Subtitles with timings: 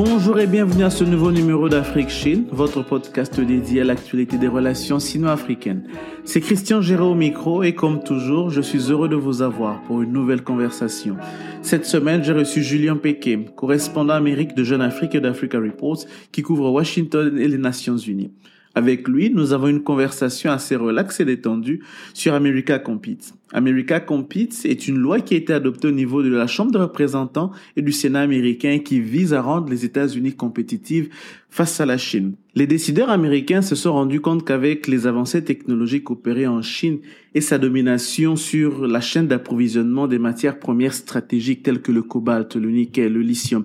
[0.00, 4.46] Bonjour et bienvenue à ce nouveau numéro d'Afrique Chine, votre podcast dédié à l'actualité des
[4.46, 5.88] relations sino-africaines.
[6.24, 10.00] C'est Christian Géraud au micro et comme toujours, je suis heureux de vous avoir pour
[10.00, 11.16] une nouvelle conversation.
[11.62, 16.42] Cette semaine, j'ai reçu Julien Pequet, correspondant Amérique de Jeune Afrique et d'Africa Reports, qui
[16.42, 18.30] couvre Washington et les Nations Unies.
[18.76, 21.82] Avec lui, nous avons une conversation assez relaxe et détendue
[22.14, 23.34] sur America Competes.
[23.52, 26.78] America Competes est une loi qui a été adoptée au niveau de la Chambre des
[26.78, 31.08] représentants et du Sénat américain qui vise à rendre les États-Unis compétitifs
[31.50, 32.34] face à la Chine.
[32.54, 36.98] Les décideurs américains se sont rendus compte qu'avec les avancées technologiques opérées en Chine
[37.34, 42.54] et sa domination sur la chaîne d'approvisionnement des matières premières stratégiques telles que le cobalt,
[42.56, 43.64] le nickel, le lithium,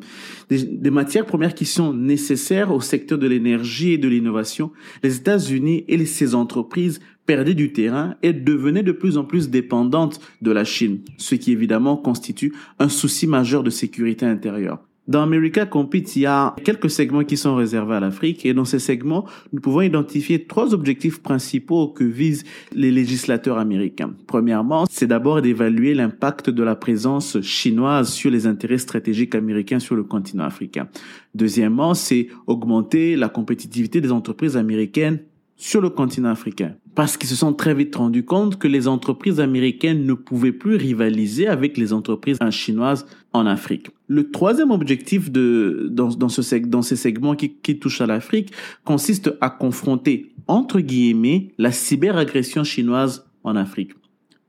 [0.50, 5.18] des, des matières premières qui sont nécessaires au secteur de l'énergie et de l'innovation, les
[5.18, 10.52] États-Unis et ses entreprises perdaient du terrain et devenaient de plus en plus dépendantes de
[10.52, 14.80] la Chine, ce qui évidemment constitue un souci majeur de sécurité intérieure.
[15.06, 18.64] Dans America Compete, il y a quelques segments qui sont réservés à l'Afrique et dans
[18.64, 24.14] ces segments, nous pouvons identifier trois objectifs principaux que visent les législateurs américains.
[24.28, 29.96] Premièrement, c'est d'abord d'évaluer l'impact de la présence chinoise sur les intérêts stratégiques américains sur
[29.96, 30.88] le continent africain.
[31.36, 35.20] Deuxièmement, c'est augmenter la compétitivité des entreprises américaines
[35.64, 39.40] sur le continent africain parce qu'ils se sont très vite rendus compte que les entreprises
[39.40, 43.88] américaines ne pouvaient plus rivaliser avec les entreprises chinoises en Afrique.
[44.08, 48.52] Le troisième objectif de, dans, dans, ce, dans ces segments qui, qui touchent à l'Afrique
[48.84, 53.94] consiste à confronter, entre guillemets, la cyberagression chinoise en Afrique.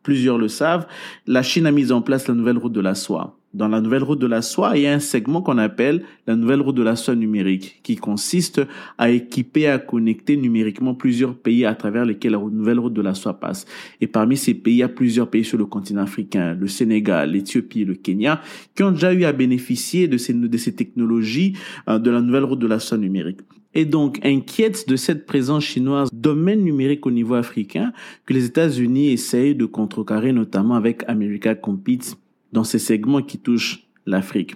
[0.02, 0.88] Plusieurs le savent,
[1.28, 4.02] la Chine a mis en place la nouvelle route de la soie dans la nouvelle
[4.02, 6.82] route de la soie, il y a un segment qu'on appelle la nouvelle route de
[6.82, 8.60] la soie numérique, qui consiste
[8.98, 13.14] à équiper, à connecter numériquement plusieurs pays à travers lesquels la nouvelle route de la
[13.14, 13.64] soie passe.
[14.00, 17.30] Et parmi ces pays, il y a plusieurs pays sur le continent africain, le Sénégal,
[17.30, 18.40] l'Éthiopie le Kenya,
[18.74, 21.56] qui ont déjà eu à bénéficier de ces, technologies
[21.88, 23.40] euh, de la nouvelle route de la soie numérique
[23.76, 27.92] et donc inquiète de cette présence chinoise domaine numérique au niveau africain
[28.24, 32.16] que les États-Unis essayent de contrecarrer notamment avec America Competes
[32.54, 34.54] dans ces segments qui touchent l'Afrique.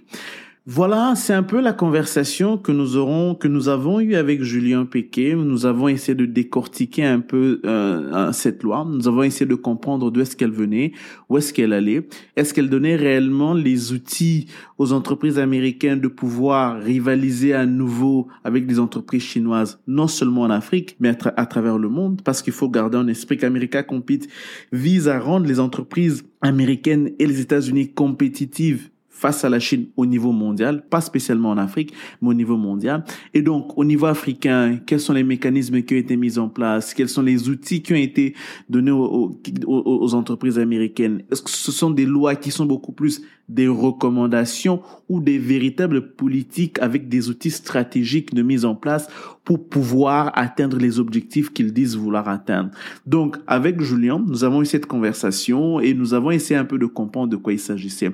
[0.70, 4.84] Voilà, c'est un peu la conversation que nous aurons, que nous avons eu avec Julien
[4.84, 5.34] Péquet.
[5.34, 8.86] Nous avons essayé de décortiquer un peu euh, cette loi.
[8.86, 10.92] Nous avons essayé de comprendre d'où est-ce qu'elle venait,
[11.30, 12.06] où est-ce qu'elle allait.
[12.36, 18.66] Est-ce qu'elle donnait réellement les outils aux entreprises américaines de pouvoir rivaliser à nouveau avec
[18.66, 22.52] des entreprises chinoises, non seulement en Afrique, mais à, à travers le monde, parce qu'il
[22.52, 24.28] faut garder en esprit qu'America Compete
[24.70, 30.06] vise à rendre les entreprises américaines et les États-Unis compétitives face à la Chine au
[30.06, 31.92] niveau mondial, pas spécialement en Afrique,
[32.22, 33.04] mais au niveau mondial.
[33.34, 36.94] Et donc, au niveau africain, quels sont les mécanismes qui ont été mis en place?
[36.94, 38.34] Quels sont les outils qui ont été
[38.68, 41.24] donnés aux, entreprises américaines?
[41.32, 46.12] Est-ce que ce sont des lois qui sont beaucoup plus des recommandations ou des véritables
[46.14, 49.08] politiques avec des outils stratégiques de mise en place
[49.44, 52.70] pour pouvoir atteindre les objectifs qu'ils disent vouloir atteindre?
[53.04, 56.86] Donc, avec Julien, nous avons eu cette conversation et nous avons essayé un peu de
[56.86, 58.12] comprendre de quoi il s'agissait.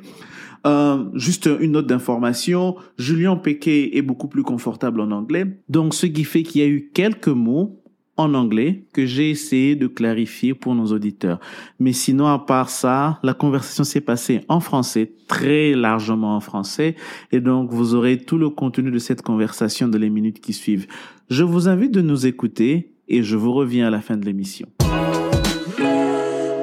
[0.67, 6.07] Euh, juste une note d'information, Julien Pequet est beaucoup plus confortable en anglais, donc ce
[6.07, 7.81] qui fait qu'il y a eu quelques mots
[8.17, 11.41] en anglais que j'ai essayé de clarifier pour nos auditeurs.
[11.81, 16.95] Mais sinon, à part ça, la conversation s'est passée en français, très largement en français,
[17.33, 20.87] et donc vous aurez tout le contenu de cette conversation dans les minutes qui suivent.
[21.29, 24.69] Je vous invite de nous écouter et je vous reviens à la fin de l'émission.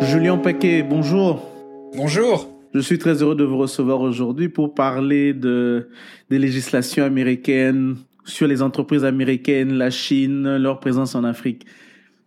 [0.02, 1.48] Julien Paquet, bonjour.
[1.96, 2.61] Bonjour.
[2.74, 5.90] Je suis très heureux de vous recevoir aujourd'hui pour parler de,
[6.30, 11.66] des législations américaines sur les entreprises américaines, la Chine, leur présence en Afrique.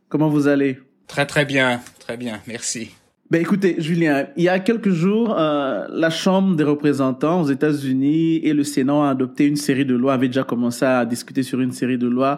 [0.09, 0.79] Comment vous allez?
[1.07, 2.91] Très très bien, très bien, merci.
[3.31, 8.37] Ben écoutez, Julien, il y a quelques jours, euh, la Chambre des représentants aux États-Unis
[8.45, 11.61] et le Sénat ont adopté une série de lois, avaient déjà commencé à discuter sur
[11.61, 12.37] une série de lois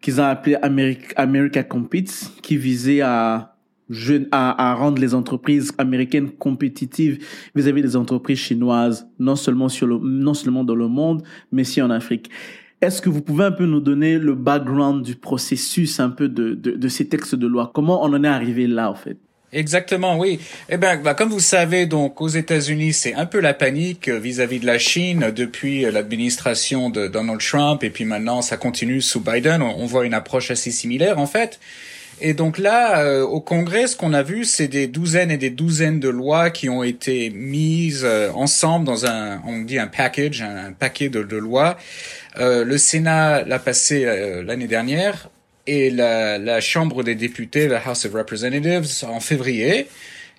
[0.00, 3.51] qu'ils ont appelées America, America Competes, qui visaient à
[4.30, 7.24] à, à, rendre les entreprises américaines compétitives
[7.54, 11.82] vis-à-vis des entreprises chinoises, non seulement sur le, non seulement dans le monde, mais aussi
[11.82, 12.30] en Afrique.
[12.80, 16.54] Est-ce que vous pouvez un peu nous donner le background du processus un peu de,
[16.54, 17.70] de, de ces textes de loi?
[17.72, 19.18] Comment on en est arrivé là, en fait?
[19.52, 20.40] Exactement, oui.
[20.70, 24.60] Eh ben, bah, comme vous savez, donc aux États-Unis, c'est un peu la panique vis-à-vis
[24.60, 29.60] de la Chine depuis l'administration de Donald Trump, et puis maintenant ça continue sous Biden.
[29.60, 31.60] On, voit une approche assez similaire en fait.
[32.24, 35.50] Et donc là, euh, au Congrès, ce qu'on a vu, c'est des douzaines et des
[35.50, 40.40] douzaines de lois qui ont été mises euh, ensemble dans un, on dit un package,
[40.40, 41.76] un, paquet de, de lois.
[42.38, 44.04] Euh, le Sénat l'a passé
[44.46, 45.30] l'année dernière
[45.66, 49.88] et la, la, Chambre des députés, la House of Representatives, en février.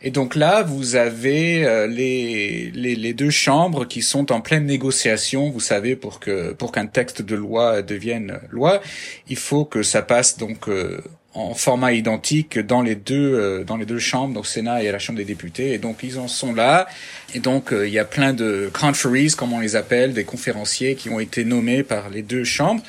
[0.05, 4.65] Et donc là, vous avez euh, les, les, les, deux chambres qui sont en pleine
[4.65, 5.49] négociation.
[5.49, 8.81] Vous savez, pour que pour qu'un texte de loi devienne loi,
[9.29, 11.01] il faut que ça passe donc euh,
[11.33, 14.99] en format identique dans les deux euh, dans les deux chambres, donc Sénat et la
[14.99, 15.73] Chambre des députés.
[15.73, 16.87] Et donc ils en sont là.
[17.33, 21.09] Et donc il y a plein de conferees, comme on les appelle, des conférenciers qui
[21.09, 22.83] ont été nommés par les deux chambres,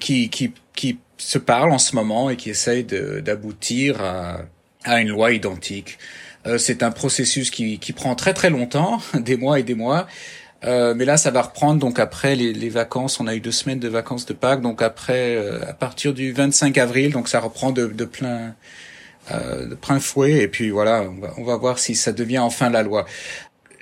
[0.00, 4.40] qui qui qui se parlent en ce moment et qui essayent d'aboutir à,
[4.84, 5.98] à, une loi identique.
[6.46, 10.06] Euh, c'est un processus qui, qui, prend très très longtemps, des mois et des mois.
[10.64, 13.20] Euh, mais là, ça va reprendre donc après les, les, vacances.
[13.20, 16.32] On a eu deux semaines de vacances de Pâques, donc après euh, à partir du
[16.32, 18.54] 25 avril, donc ça reprend de, de plein
[19.30, 20.38] euh, de plein fouet.
[20.42, 23.06] Et puis voilà, on va, on va voir si ça devient enfin la loi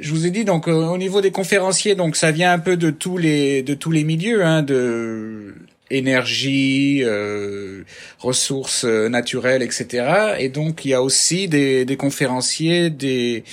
[0.01, 2.91] je vous ai dit donc au niveau des conférenciers, donc ça vient un peu de
[2.91, 5.55] tous les de tous les milieux, hein, de
[5.91, 7.85] énergie, euh,
[8.19, 10.37] ressources euh, naturelles, etc.
[10.39, 13.45] Et donc il y a aussi des, des conférenciers, des,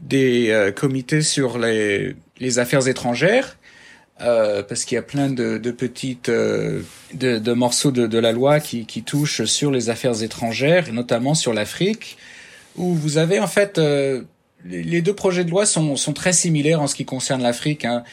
[0.00, 3.56] des euh, comités sur les, les affaires étrangères,
[4.20, 8.32] euh, parce qu'il y a plein de, de petites de, de, morceaux de, de, la
[8.32, 12.16] loi qui, qui touchent sur les affaires étrangères, notamment sur l'Afrique,
[12.76, 13.80] où vous avez en fait
[14.64, 17.84] les deux projets de loi sont, sont très similaires en ce qui concerne l'Afrique.
[17.84, 18.04] Hein.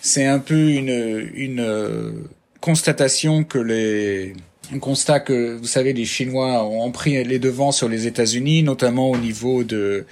[0.00, 2.24] C'est un peu une, une
[2.60, 4.34] constatation que les
[4.72, 9.10] un constat que vous savez les Chinois ont pris les devants sur les États-Unis, notamment
[9.10, 10.04] au niveau de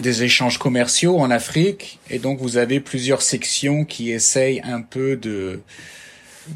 [0.00, 5.16] des échanges commerciaux en Afrique, et donc vous avez plusieurs sections qui essayent un peu
[5.16, 5.60] de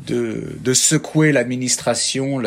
[0.07, 2.41] de, de secouer l'administration,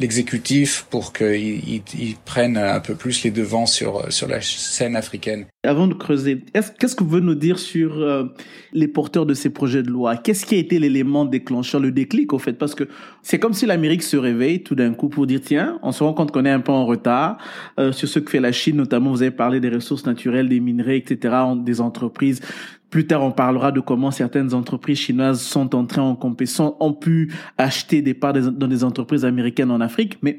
[0.00, 5.46] l'exécutif, pour qu'ils ils, prennent un peu plus les devants sur, sur la scène africaine.
[5.64, 8.24] Avant de creuser, qu'est-ce que vous pouvez nous dire sur euh,
[8.72, 10.16] les porteurs de ces projets de loi?
[10.16, 12.52] Qu'est-ce qui a été l'élément déclencheur, le déclic au fait?
[12.52, 12.84] Parce que
[13.22, 16.14] c'est comme si l'Amérique se réveille tout d'un coup pour dire tiens, on se rend
[16.14, 17.38] compte qu'on est un peu en retard
[17.78, 20.60] euh, sur ce que fait la Chine, notamment vous avez parlé des ressources naturelles, des
[20.60, 22.40] minerais, etc., des entreprises
[22.90, 27.32] plus tard, on parlera de comment certaines entreprises chinoises sont entrées en compétition, ont pu
[27.58, 30.18] acheter des parts dans des entreprises américaines en Afrique.
[30.22, 30.38] Mais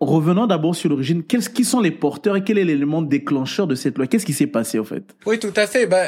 [0.00, 1.22] revenons d'abord sur l'origine.
[1.22, 4.06] Qu'est-ce qui sont les porteurs et quel est l'élément déclencheur de cette loi?
[4.06, 5.02] Qu'est-ce qui s'est passé en fait?
[5.26, 5.86] Oui, tout à fait.
[5.86, 6.04] Bah,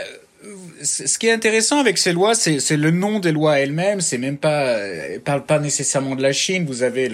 [0.82, 4.00] ce qui est intéressant avec ces lois, c'est le nom des lois elles-mêmes.
[4.00, 4.76] C'est même pas
[5.24, 6.64] parle pas nécessairement de la Chine.
[6.66, 7.10] Vous avez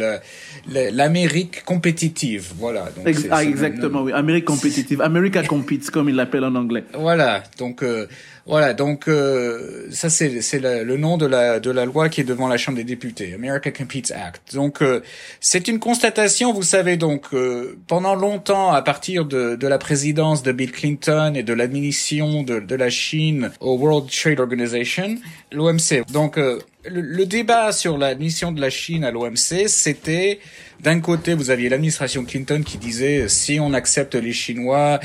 [0.69, 2.89] l'Amérique compétitive, voilà.
[2.97, 4.13] Donc ah, exactement, oui.
[4.13, 5.01] Amérique compétitive.
[5.01, 6.85] America competes, comme ils l'appellent en anglais.
[6.95, 7.43] Voilà.
[7.59, 8.07] Donc euh,
[8.47, 12.77] voilà, donc euh, ça c'est le nom de la loi qui est devant la Chambre
[12.77, 14.55] des députés, America Competes Act.
[14.55, 15.03] Donc euh,
[15.41, 20.45] c'est une constatation, vous savez donc euh, pendant longtemps à partir de de la présidence
[20.45, 25.17] de Bill Clinton et de l'admission de de la Chine au World Trade Organization,
[25.51, 26.05] l'OMC.
[26.13, 26.39] Donc
[26.89, 30.41] le, débat sur la mission de la Chine à l'OMC, c'était
[30.81, 35.01] d'un côté, vous aviez l'administration Clinton qui disait si on accepte les Chinois,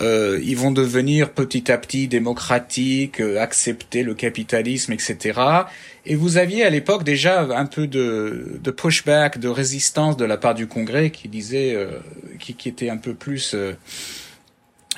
[0.00, 5.40] euh, ils vont devenir petit à petit démocratiques, euh, accepter le capitalisme, etc.
[6.04, 10.54] Et vous aviez à l'époque déjà un peu de, pushback, de résistance de la part
[10.54, 11.98] du Congrès qui disait, euh,
[12.38, 13.56] qui, qui, était un peu plus,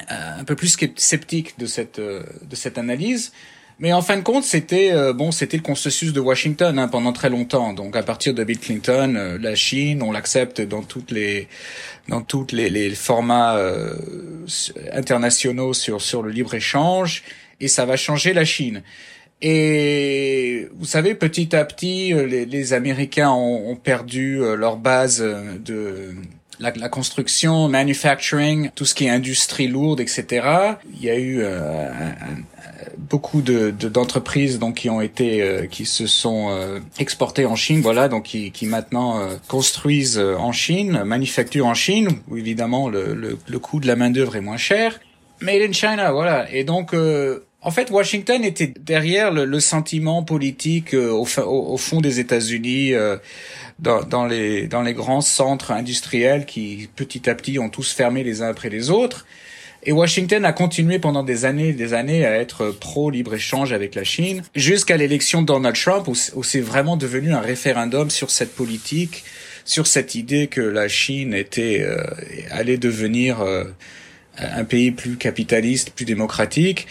[0.08, 3.32] un peu plus sceptique de cette de cette analyse.
[3.80, 7.12] Mais en fin de compte, c'était euh, bon, c'était le consensus de Washington hein, pendant
[7.12, 7.72] très longtemps.
[7.72, 11.46] Donc à partir de Bill Clinton, euh, la Chine, on l'accepte dans toutes les
[12.08, 13.94] dans toutes les, les formats euh,
[14.92, 17.22] internationaux sur sur le libre échange,
[17.60, 18.82] et ça va changer la Chine.
[19.40, 26.16] Et vous savez, petit à petit, les, les Américains ont, ont perdu leur base de
[26.58, 30.46] la, la, construction, manufacturing, tout ce qui est industrie lourde, etc.
[30.94, 31.90] Il y a eu euh,
[32.96, 37.80] beaucoup de d'entreprises donc qui ont été euh, qui se sont euh, exportées en Chine,
[37.80, 43.38] voilà, donc qui, qui maintenant construisent en Chine, manufacturent en Chine, où évidemment le, le,
[43.46, 45.00] le coût de la main d'œuvre est moins cher.
[45.40, 46.50] Made in China, voilà.
[46.52, 46.92] Et donc
[47.60, 52.92] en fait, Washington était derrière le, le sentiment politique au, au, au, fond des États-Unis
[53.78, 58.22] dans, dans, les, dans les grands centres industriels qui, petit à petit, ont tous fermé
[58.24, 59.26] les uns après les autres.
[59.84, 64.02] Et Washington a continué pendant des années et des années à être pro-libre-échange avec la
[64.02, 69.24] Chine, jusqu'à l'élection de Donald Trump, où, c'est vraiment devenu un référendum sur cette politique,
[69.64, 72.02] sur cette idée que la Chine était euh,
[72.50, 73.64] allait devenir euh,
[74.38, 76.88] un pays plus capitaliste, plus démocratique.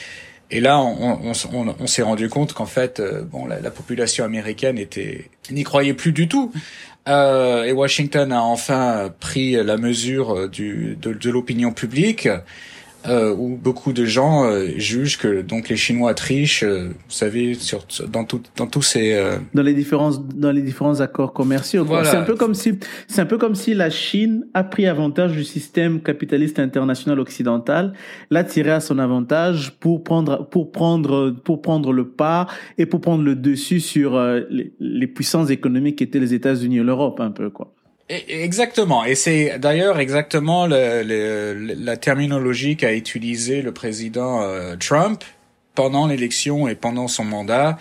[0.49, 4.79] Et là, on, s'est rendu compte qu'en fait, euh, bon, la, la, population américaine
[5.51, 6.51] n'y croyait plus du tout.
[7.09, 12.29] Euh, et Washington a enfin pris la mesure de, de l'opinion publique
[13.07, 17.53] euh, où beaucoup de gens euh, jugent que donc les Chinois trichent, euh, vous savez,
[17.53, 21.85] sur, dans tout, dans tous ces euh, dans les différents dans les différents accords commerciaux.
[21.85, 22.09] Voilà.
[22.09, 25.33] C'est un peu comme si c'est un peu comme si la Chine a pris avantage
[25.33, 27.93] du système capitaliste international occidental,
[28.29, 32.47] l'a tiré à son avantage pour prendre pour prendre pour prendre le pas
[32.77, 36.83] et pour prendre le dessus sur les, les puissances économiques qui étaient les États-Unis et
[36.83, 37.73] l'Europe un peu quoi.
[38.09, 45.25] Exactement, et c'est d'ailleurs exactement la terminologie qu'a utilisé le président euh, Trump
[45.75, 47.77] pendant l'élection et pendant son mandat,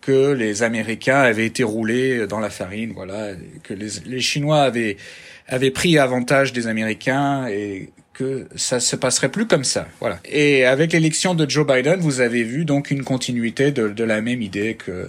[0.00, 3.28] que les Américains avaient été roulés dans la farine, voilà,
[3.62, 4.96] que les, Chinois avaient
[5.46, 10.18] avaient pris avantage des Américains et que ça se passerait plus comme ça, voilà.
[10.24, 14.42] Et avec l'élection de Joe Biden, vous avez vu donc une continuité de la même
[14.42, 15.08] idée que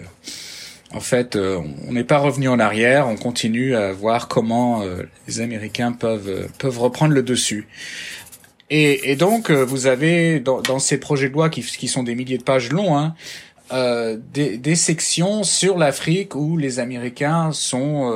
[0.94, 5.04] en fait, euh, on n'est pas revenu en arrière, on continue à voir comment euh,
[5.28, 7.68] les Américains peuvent euh, peuvent reprendre le dessus.
[8.70, 12.16] Et, et donc, vous avez dans, dans, ces projets de loi qui, qui sont des
[12.16, 13.16] milliers de pages longs, hein,
[14.34, 18.14] des, des, sections sur l'Afrique où les Américains sont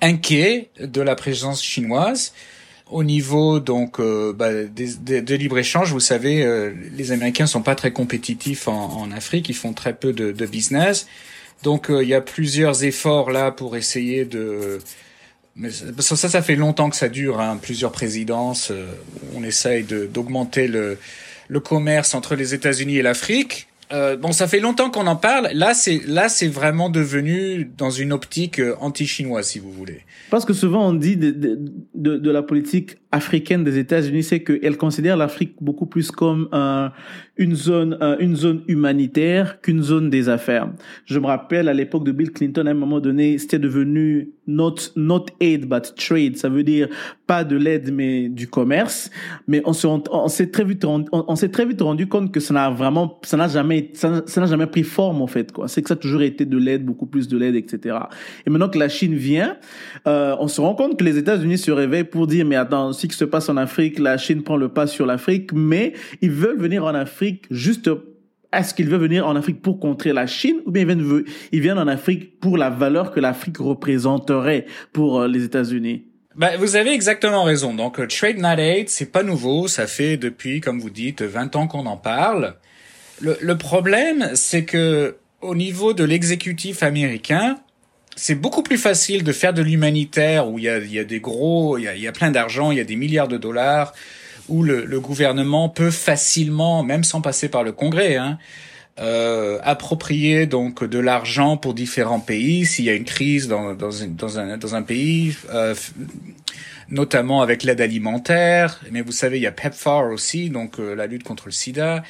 [0.00, 2.32] inquiets de la présence chinoise.
[2.90, 7.74] Au niveau donc bah, des, des, de libre échange, vous savez, les Américains sont pas
[7.74, 11.06] très compétitifs en, en Afrique, ils font très peu de, de business.
[11.62, 14.78] Donc euh, il y a plusieurs efforts là pour essayer de
[15.56, 18.70] mais ça, ça fait longtemps que ça dure, hein, plusieurs présidences.
[18.70, 18.86] Euh,
[19.34, 20.96] on essaye d'augmenter le,
[21.48, 23.66] le commerce entre les États-Unis et l'Afrique.
[23.92, 25.50] Euh, bon, ça fait longtemps qu'on en parle.
[25.52, 30.02] Là, c'est là, c'est vraiment devenu dans une optique euh, anti-chinoise, si vous voulez.
[30.30, 31.58] Parce que souvent on dit de, de,
[31.94, 36.92] de, de la politique africaine des États-Unis, c'est qu'elle considère l'Afrique beaucoup plus comme un,
[37.36, 40.68] une zone, une zone humanitaire qu'une zone des affaires.
[41.06, 44.74] Je me rappelle à l'époque de Bill Clinton, à un moment donné, c'était devenu not,
[44.96, 46.36] not aid but trade.
[46.36, 46.88] Ça veut dire
[47.26, 49.10] pas de l'aide mais du commerce.
[49.46, 52.40] Mais on s'est on s'est très vite rendu, on, s'est très vite rendu compte que
[52.40, 55.68] ça n'a vraiment, ça n'a jamais, ça n'a jamais pris forme en fait quoi.
[55.68, 57.96] C'est que ça a toujours été de l'aide, beaucoup plus de l'aide, etc.
[58.46, 59.56] Et maintenant que la Chine vient,
[60.06, 63.06] euh, on se rend compte que les États-Unis se réveillent pour dire mais attends ce
[63.06, 66.58] qui se passe en Afrique, la Chine prend le pas sur l'Afrique, mais ils veulent
[66.58, 67.90] venir en Afrique juste
[68.52, 71.60] est-ce qu'ils veulent venir en Afrique pour contrer la Chine ou bien ils viennent, ils
[71.60, 76.04] viennent en Afrique pour la valeur que l'Afrique représenterait pour euh, les États-Unis?
[76.34, 77.74] Bah, vous avez exactement raison.
[77.74, 79.68] Donc, euh, Trade Not Aid, c'est pas nouveau.
[79.68, 82.56] Ça fait depuis, comme vous dites, 20 ans qu'on en parle.
[83.20, 87.56] Le, le problème, c'est que au niveau de l'exécutif américain,
[88.20, 91.20] c'est beaucoup plus facile de faire de l'humanitaire où il y a, y a, des
[91.20, 93.94] gros, il y a, y a plein d'argent, il y a des milliards de dollars,
[94.50, 98.36] où le, le, gouvernement peut facilement, même sans passer par le Congrès, hein,
[98.98, 103.88] euh, approprier donc de l'argent pour différents pays s'il y a une crise dans, dans,
[104.06, 105.74] dans, un, dans un pays, euh,
[106.90, 108.82] notamment avec l'aide alimentaire.
[108.90, 112.02] Mais vous savez, il y a PEPFAR aussi, donc euh, la lutte contre le SIDA.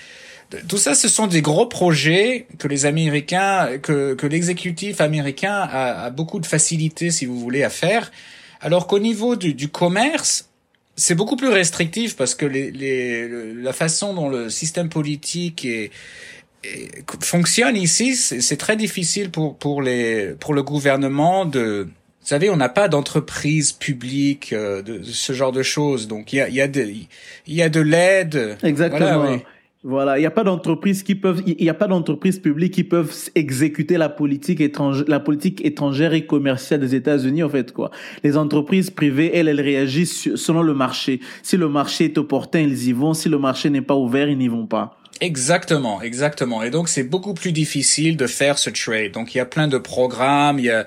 [0.69, 6.05] Tout ça, ce sont des gros projets que les Américains, que, que l'exécutif américain a,
[6.05, 8.11] a, beaucoup de facilité, si vous voulez, à faire.
[8.61, 10.49] Alors qu'au niveau du, du commerce,
[10.97, 15.91] c'est beaucoup plus restrictif parce que les, les, la façon dont le système politique est,
[17.23, 21.89] fonctionne ici, c'est très difficile pour pour les pour le gouvernement de
[22.21, 26.07] vous savez, on n'a pas d'entreprise publique euh, de, de, ce genre de choses.
[26.07, 27.09] Donc il y a y a de il
[27.55, 28.59] y a de l'aide.
[28.63, 29.21] Exactement.
[29.21, 29.43] Voilà, oui.
[29.83, 32.85] Voilà, il n'y a pas d'entreprise qui peuvent, il n'y a pas d'entreprise publique qui
[32.85, 37.91] peuvent exécuter la politique étrangère, la politique étrangère et commerciale des États-Unis en fait quoi.
[38.23, 41.21] Les entreprises privées, elles, elles réagissent selon le marché.
[41.43, 43.15] Si le marché est opportun, ils y vont.
[43.15, 44.99] Si le marché n'est pas ouvert, ils n'y vont pas.
[45.23, 46.63] Exactement, exactement.
[46.63, 49.13] Et donc c'est beaucoup plus difficile de faire ce trade.
[49.13, 50.87] Donc il y a plein de programmes, il y a,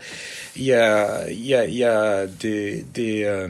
[0.55, 3.47] il y a, il y a, il y a des, des euh,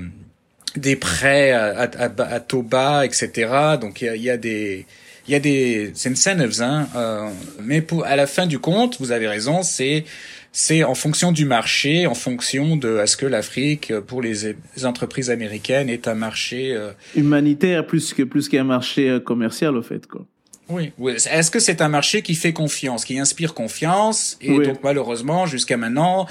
[0.78, 3.78] des prêts à, à, à, taux bas, etc.
[3.80, 4.86] Donc il y a, il y a des
[5.28, 7.30] il y a des incentives, hein, euh,
[7.62, 10.06] mais pour à la fin du compte, vous avez raison, c'est
[10.52, 15.32] c'est en fonction du marché, en fonction de est-ce que l'Afrique pour les, les, entreprises
[15.32, 20.06] américaines est un marché euh, humanitaire plus que plus qu'un marché euh, commercial au fait
[20.06, 20.26] quoi.
[20.70, 20.92] Oui.
[20.98, 21.14] oui.
[21.14, 24.38] Est-ce que c'est un marché qui fait confiance, qui inspire confiance?
[24.42, 24.66] Et oui.
[24.66, 26.26] donc malheureusement, jusqu'à maintenant,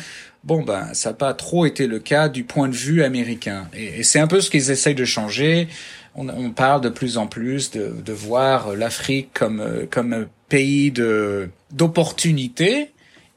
[0.45, 3.69] bon ben ça n'a pas trop été le cas du point de vue américain.
[3.75, 5.69] Et, c'est un peu ce qu'ils essayent de changer
[6.15, 12.91] on, parle de plus en plus de, voir l'Afrique comme comme pays de d'opportunité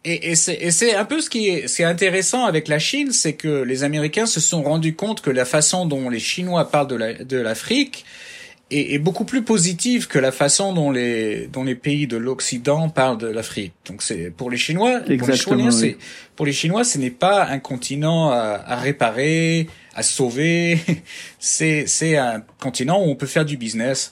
[0.03, 4.25] Et, c'est un peu ce qui est, intéressant avec la Chine, c'est que les Américains
[4.25, 8.34] se sont rendus compte que la façon dont les Chinois parlent de l'Afrique la,
[8.71, 12.89] est, est, beaucoup plus positive que la façon dont les dont les pays de l'Occident
[12.89, 13.73] parlent de l'Afrique.
[13.87, 15.97] Donc c'est pour les Chinois, pour les Chinois, oui.
[16.35, 20.79] pour les Chinois, ce n'est pas un continent à, à réparer, à sauver.
[21.39, 24.11] c'est c'est un continent où on peut faire du business.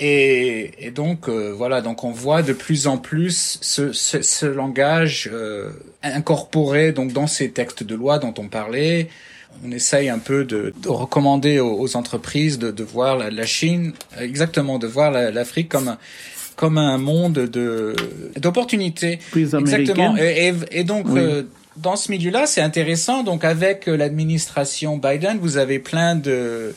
[0.00, 4.46] Et, et donc euh, voilà, donc on voit de plus en plus ce, ce, ce
[4.46, 5.70] langage euh,
[6.02, 9.08] incorporé donc dans ces textes de loi dont on parlait.
[9.66, 13.46] On essaye un peu de, de recommander aux, aux, entreprises de, de voir la, la,
[13.46, 15.98] Chine, exactement, de voir l'Afrique comme un,
[16.56, 17.94] comme un monde de
[18.36, 19.18] d'opportunités.
[19.36, 20.16] Exactement.
[20.16, 21.20] Et, et, et donc oui.
[21.20, 21.42] euh,
[21.76, 23.22] dans ce milieu-là, c'est intéressant.
[23.22, 26.74] Donc avec l'administration Biden, vous avez plein de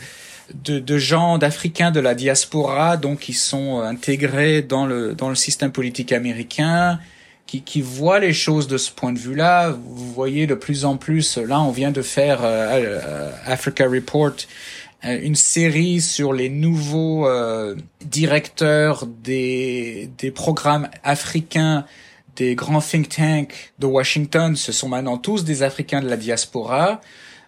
[0.53, 5.35] de, de gens d'Africains de la diaspora, donc qui sont intégrés dans le dans le
[5.35, 6.99] système politique américain,
[7.47, 9.71] qui, qui voient les choses de ce point de vue-là.
[9.71, 11.37] Vous voyez de plus en plus.
[11.37, 14.33] Là, on vient de faire euh, Africa Report,
[15.05, 17.75] euh, une série sur les nouveaux euh,
[18.05, 21.85] directeurs des des programmes africains
[22.35, 24.55] des grands think tanks de Washington.
[24.55, 27.01] Ce sont maintenant tous des Africains de la diaspora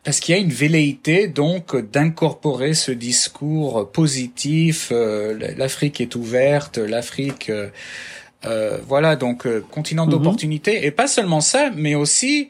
[0.04, 4.90] parce qu'il y a une velléité donc d'incorporer ce discours positif.
[4.92, 7.70] Euh, L'Afrique est ouverte, l'Afrique, euh,
[8.46, 10.12] euh, voilà donc euh, continent mm -hmm.
[10.12, 10.86] d'opportunités.
[10.86, 12.50] Et pas seulement ça, mais aussi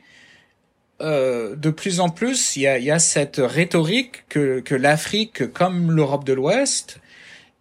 [1.02, 5.52] euh, de plus en plus, il y a, y a cette rhétorique que, que l'Afrique,
[5.54, 7.00] comme l'Europe de l'Ouest,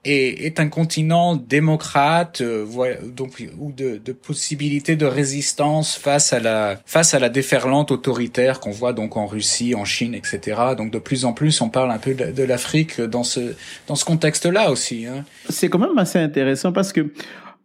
[0.05, 2.67] est, est, un continent démocrate, euh,
[3.05, 8.61] donc ou de, de possibilités de résistance face à la face à la déferlante autoritaire
[8.61, 10.41] qu'on voit donc en Russie, en Chine, etc.
[10.77, 13.55] Donc de plus en plus, on parle un peu de, de l'Afrique dans ce
[13.87, 15.07] dans ce contexte-là aussi.
[15.07, 15.25] Hein.
[15.49, 17.13] C'est quand même assez intéressant parce que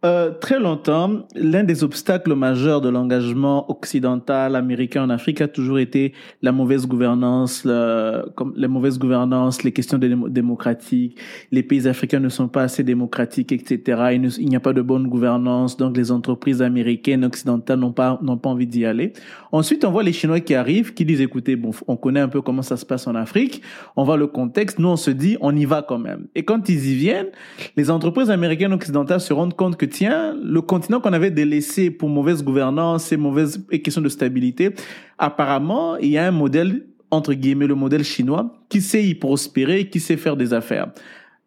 [0.04, 5.78] euh, très longtemps, l'un des obstacles majeurs de l'engagement occidental américain en Afrique a toujours
[5.78, 11.18] été la mauvaise gouvernance, la, comme les mauvaises gouvernances, les questions démocratiques.
[11.52, 14.18] Les pays africains ne sont pas assez démocratiques, etc.
[14.38, 18.36] Il n'y a pas de bonne gouvernance, donc les entreprises américaines occidentales n'ont pas n'ont
[18.36, 19.14] pas envie d'y aller.
[19.52, 22.42] Ensuite, on voit les Chinois qui arrivent, qui disent écoutez, bon, on connaît un peu
[22.42, 23.62] comment ça se passe en Afrique,
[23.96, 26.26] on voit le contexte, nous on se dit on y va quand même.
[26.34, 27.30] Et quand ils y viennent,
[27.76, 32.42] les entreprises américaines occidentales se rendent compte que le continent qu'on avait délaissé pour mauvaise
[32.42, 34.70] gouvernance et mauvaise et questions de stabilité,
[35.18, 39.88] apparemment, il y a un modèle, entre guillemets, le modèle chinois, qui sait y prospérer,
[39.88, 40.88] qui sait faire des affaires.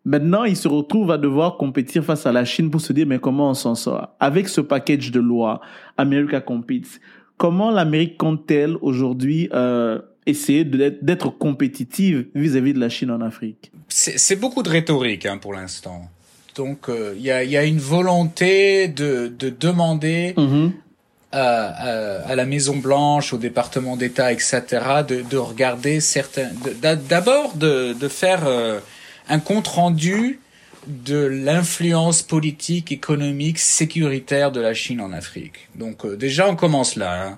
[0.06, 3.20] Maintenant, ils se retrouvent à devoir compétir face à la Chine pour se dire, mais
[3.20, 4.16] comment on s'en sort?
[4.22, 5.60] Avec ce package de lois,
[5.98, 7.02] America Competes,
[7.36, 13.72] comment l'Amérique compte-t-elle aujourd'hui euh, essayer d'être compétitive vis-à-vis de la Chine en Afrique?
[13.90, 16.10] C'est beaucoup de rhétorique hein, pour l'instant.
[16.58, 20.72] Donc il euh, y, a, y, a, une volonté de, de demander -hmm.
[21.32, 24.58] à, à, à, la Maison Blanche, au département d'État, etc.,
[25.08, 26.50] de, de, regarder certains.
[27.16, 28.80] D'abord de, de, faire euh,
[29.30, 30.40] un compte rendu
[30.88, 35.60] de l'influence politique, économique, sécuritaire de la Chine en Afrique.
[35.76, 37.12] Donc euh, déjà on commence là.
[37.24, 37.34] Hein.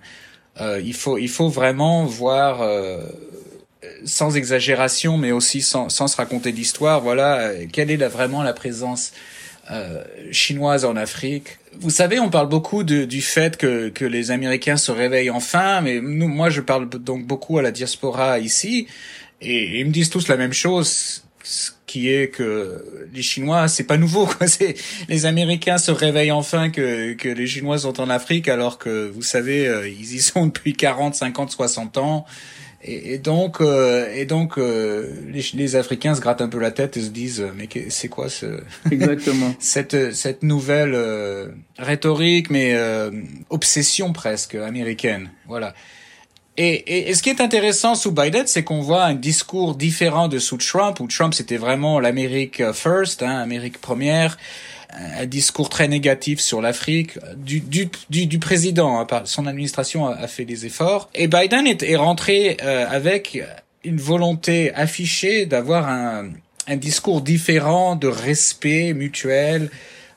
[0.91, 2.53] il faut il faut vraiment voir
[4.05, 8.53] sans exagération, mais aussi sans, sans se raconter d'histoire, voilà, quelle est la, vraiment la
[8.53, 9.13] présence
[9.71, 11.59] euh, chinoise en Afrique?
[11.79, 15.81] Vous savez, on parle beaucoup de, du fait que, que les Américains se réveillent enfin,
[15.81, 18.87] mais nous, moi, je parle donc beaucoup à la diaspora ici,
[19.41, 23.85] et, ils me disent tous la même chose, ce qui est que les Chinois, c'est
[23.85, 24.47] pas nouveau, quoi.
[25.07, 29.23] Les Américains se réveillent enfin que, que les Chinois sont en Afrique, alors que vous
[29.23, 32.25] savez, euh, ils y sont depuis 40, 50, 60 ans.
[32.89, 36.71] Et, et, donc, euh, et donc euh, les, les, Africains se grattent un peu la
[36.71, 42.73] tête et se disent mais c'est quoi ce exactement cette cette nouvelle euh, rhétorique mais
[42.73, 43.11] euh,
[43.51, 45.75] obsession presque américaine voilà.
[46.61, 50.27] Et, et, et, ce qui est intéressant sous Biden, c'est qu'on voit un discours différent
[50.27, 54.37] de sous Trump, où Trump c'était vraiment l'Amérique first, hein, Amérique première
[54.91, 58.99] un discours très négatif sur l'Afrique du, du, du, du, président.
[58.99, 61.09] Hein, son administration a, a, fait des efforts.
[61.13, 63.41] Et Biden est, est rentré euh, avec
[63.83, 66.29] une volonté affichée d'avoir un,
[66.67, 69.69] un, discours différent de respect mutuel.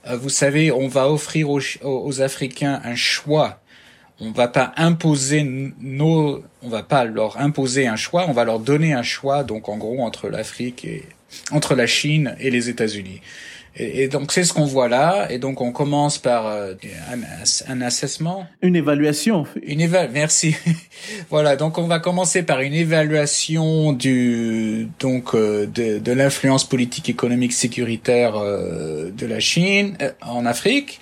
[0.08, 3.60] Euh, vous savez, on va offrir aux, aux, Africains un choix.
[4.24, 5.42] On va pas imposer
[5.80, 9.42] nos, on va pas leur imposer un choix, on va leur donner un choix.
[9.42, 11.02] Donc en gros entre l'Afrique et
[11.50, 13.20] entre la Chine et les États-Unis.
[13.74, 15.26] Et, et, donc c'est ce qu'on voit là.
[15.30, 16.74] Et donc on commence par euh,
[17.10, 18.46] un, un, assessment.
[18.60, 19.44] Une évaluation.
[19.62, 20.54] Une éva Merci.
[21.30, 21.56] voilà.
[21.56, 27.52] Donc on va commencer par une évaluation du donc euh, de, de l'influence politique, économique,
[27.52, 31.00] sécuritaire euh, de la Chine euh, en Afrique.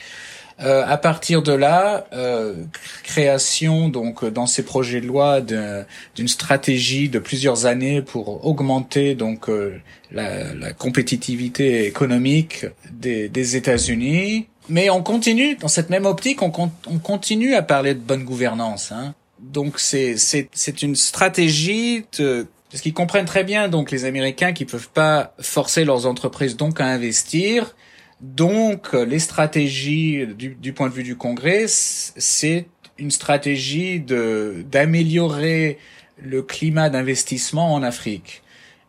[0.62, 2.54] Euh, à partir de là, euh,
[3.02, 9.48] création donc dans ces projets de loi d'une stratégie de plusieurs années pour augmenter donc
[9.48, 9.80] euh,
[10.12, 14.48] la, la, compétitivité économique des, des États-Unis.
[14.68, 16.52] Mais on continue dans cette même optique, on,
[16.86, 18.92] on continue à parler de bonne gouvernance.
[18.92, 19.14] Hein.
[19.40, 24.66] Donc c'est c'est une stratégie de parce qu'ils comprennent très bien donc les Américains qui
[24.66, 27.74] peuvent pas forcer leurs entreprises donc à investir
[28.20, 32.66] donc, les stratégies du, point de vue du Congrès, c'est
[32.98, 35.78] une stratégie de d'améliorer
[36.22, 38.42] le climat d'investissement en Afrique.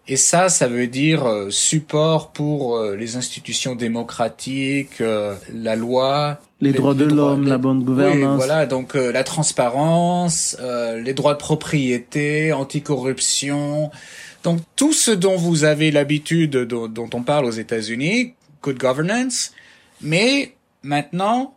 [0.07, 6.39] Et ça, ça veut dire euh, support pour euh, les institutions démocratiques, euh, la loi,
[6.59, 8.35] les, droits de l'homme, la bonne gouvernance.
[8.35, 10.57] voilà, donc la transparence,
[10.97, 13.91] les droits de propriété, anticorruption.
[14.43, 19.53] Donc tout ce dont vous avez l'habitude, dont, dont on parle aux États-Unis, good governance,
[20.01, 21.55] mais maintenant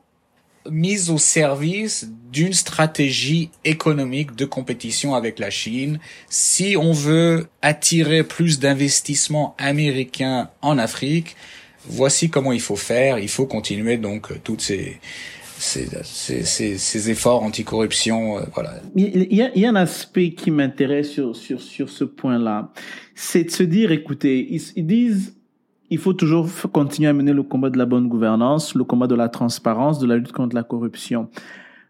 [0.70, 5.98] mise au service d'une stratégie économique de compétition avec la Chine.
[6.28, 11.36] Si on veut attirer plus d'investissements américains en Afrique,
[11.86, 13.18] voici comment il faut faire.
[13.18, 14.98] Il faut continuer donc toutes ces
[15.56, 18.38] ces, ces, ces, efforts anticorruption.
[18.38, 18.80] Euh, voilà.
[18.96, 22.72] Il y, a, il y a un aspect qui m'intéresse sur, sur, sur ce point-là.
[23.14, 25.36] C'est de se dire, écoutez, ils disent
[25.90, 29.14] il faut toujours continuer à mener le combat de la bonne gouvernance, le combat de
[29.14, 31.28] la transparence, de la lutte contre la corruption.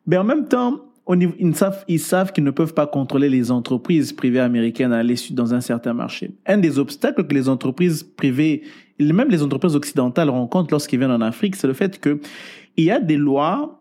[0.07, 4.13] Mais en même temps, ils savent, ils savent qu'ils ne peuvent pas contrôler les entreprises
[4.13, 6.35] privées américaines à aller dans un certain marché.
[6.47, 8.63] Un des obstacles que les entreprises privées,
[8.99, 12.21] même les entreprises occidentales rencontrent lorsqu'ils viennent en Afrique, c'est le fait que
[12.77, 13.81] il y a des lois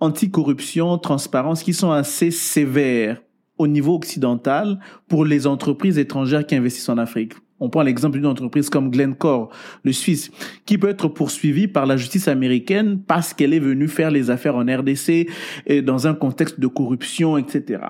[0.00, 3.22] anticorruption, transparence qui sont assez sévères
[3.58, 7.32] au niveau occidental pour les entreprises étrangères qui investissent en Afrique.
[7.58, 9.50] On prend l'exemple d'une entreprise comme Glencore,
[9.82, 10.30] le Suisse,
[10.66, 14.56] qui peut être poursuivie par la justice américaine parce qu'elle est venue faire les affaires
[14.56, 15.28] en RDC
[15.66, 17.80] et dans un contexte de corruption, etc.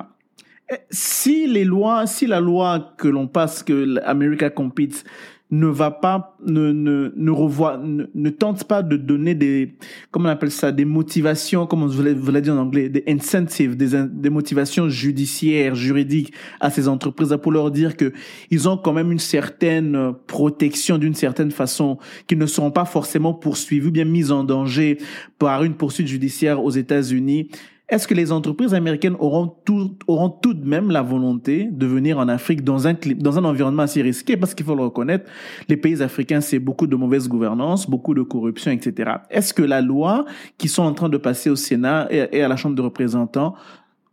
[0.91, 5.05] Si les lois, si la loi que l'on passe, que America Competes,
[5.51, 9.77] ne va pas, ne, ne, ne revoit, ne, tente pas de donner des,
[10.11, 13.77] comment on appelle ça, des motivations, comme on vous l'a dit en anglais, des incentives,
[13.77, 18.13] des, des motivations judiciaires, juridiques à ces entreprises pour leur dire que
[18.51, 23.33] ils ont quand même une certaine protection d'une certaine façon, qu'ils ne seront pas forcément
[23.33, 24.99] poursuivis ou bien mis en danger
[25.39, 27.51] par une poursuite judiciaire aux États-Unis
[27.89, 32.19] est-ce que les entreprises américaines auront tout, auront tout de même la volonté de venir
[32.19, 34.37] en Afrique dans un, dans un environnement assez risqué?
[34.37, 35.31] Parce qu'il faut le reconnaître,
[35.69, 39.13] les pays africains, c'est beaucoup de mauvaise gouvernance, beaucoup de corruption, etc.
[39.31, 40.25] Est-ce que la loi
[40.59, 43.55] qui sont en train de passer au Sénat et, à la Chambre de représentants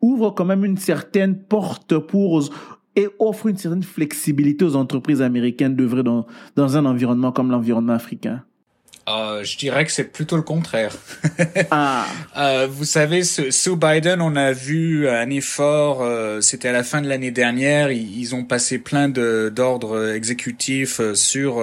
[0.01, 2.43] ouvre quand même une certaine porte pour
[2.95, 7.93] et offre une certaine flexibilité aux entreprises américaines d'œuvrer dans, dans un environnement comme l'environnement
[7.93, 8.43] africain?
[9.09, 10.95] Euh, je dirais que c'est plutôt le contraire.
[11.71, 12.05] ah.
[12.37, 16.01] euh, vous savez, sous Biden, on a vu un effort.
[16.01, 17.91] Euh, C'était à la fin de l'année dernière.
[17.91, 21.61] Ils, ont passé plein d'ordres exécutifs sur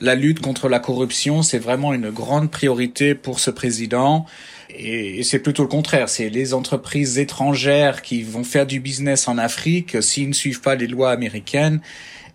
[0.00, 1.42] la lutte contre la corruption.
[1.42, 4.24] C'est vraiment une grande priorité pour ce président.
[4.70, 6.08] Et, et c'est plutôt le contraire.
[6.08, 10.02] C'est les entreprises étrangères qui vont faire du business en Afrique.
[10.02, 11.80] S'ils ne suivent pas les lois américaines,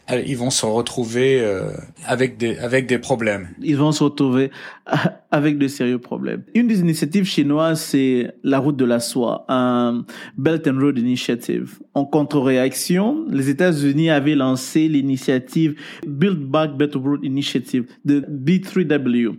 [0.09, 1.71] ils vont se retrouver euh,
[2.05, 3.49] avec des avec des problèmes.
[3.61, 4.51] Ils vont se retrouver
[5.31, 6.43] avec de sérieux problèmes.
[6.53, 10.05] Une des initiatives chinoises, c'est la route de la soie, un
[10.37, 11.79] Belt and Road Initiative.
[11.93, 19.35] En contre-réaction, les États-Unis avaient lancé l'initiative Build Back Better Road Initiative de B3W.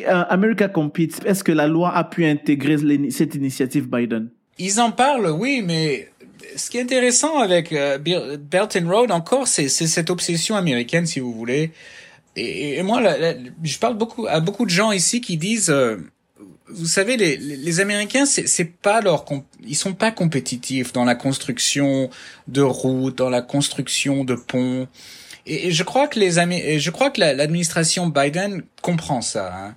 [0.00, 2.76] Euh, America Competes, est-ce que la loi a pu intégrer
[3.10, 4.28] cette initiative Biden?
[4.58, 6.08] Ils en parlent, oui, mais
[6.56, 11.20] ce qui est intéressant avec euh, Belt and Road encore, c'est cette obsession américaine, si
[11.20, 11.72] vous voulez.
[12.36, 13.02] Et, moi,
[13.62, 15.96] je parle beaucoup à beaucoup de gens ici qui disent, euh,
[16.68, 19.24] vous savez, les, les Américains, c'est pas leur,
[19.66, 22.10] ils sont pas compétitifs dans la construction
[22.48, 24.86] de routes, dans la construction de ponts.
[25.46, 29.54] Et, je crois que les je crois que l'administration Biden comprend ça.
[29.54, 29.74] Hein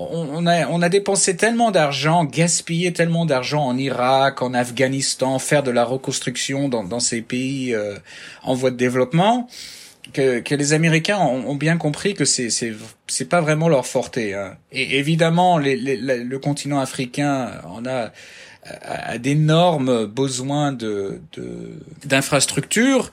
[0.00, 5.62] on, a, on a dépensé tellement d'argent, gaspillé tellement d'argent en Irak, en Afghanistan, faire
[5.62, 7.96] de la reconstruction dans, dans ces pays euh,
[8.42, 9.48] en voie de développement,
[10.12, 14.34] que, que les Américains ont, bien compris que c'est c'est pas vraiment leur forté.
[14.34, 14.56] Hein.
[14.72, 18.10] Et évidemment, les, le continent africain en a,
[18.64, 21.20] a d'énormes besoins de
[22.04, 23.12] d'infrastructures.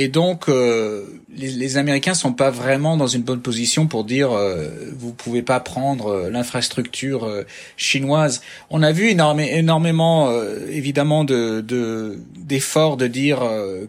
[0.00, 1.02] Et donc, euh,
[1.36, 5.42] les, les, Américains sont pas vraiment dans une bonne position pour dire euh, vous pouvez
[5.42, 7.42] pas prendre euh, l'infrastructure euh,
[7.76, 8.40] chinoise.
[8.70, 10.32] On a vu énormément,
[10.70, 11.64] évidemment, de
[12.36, 13.40] d'efforts de, dire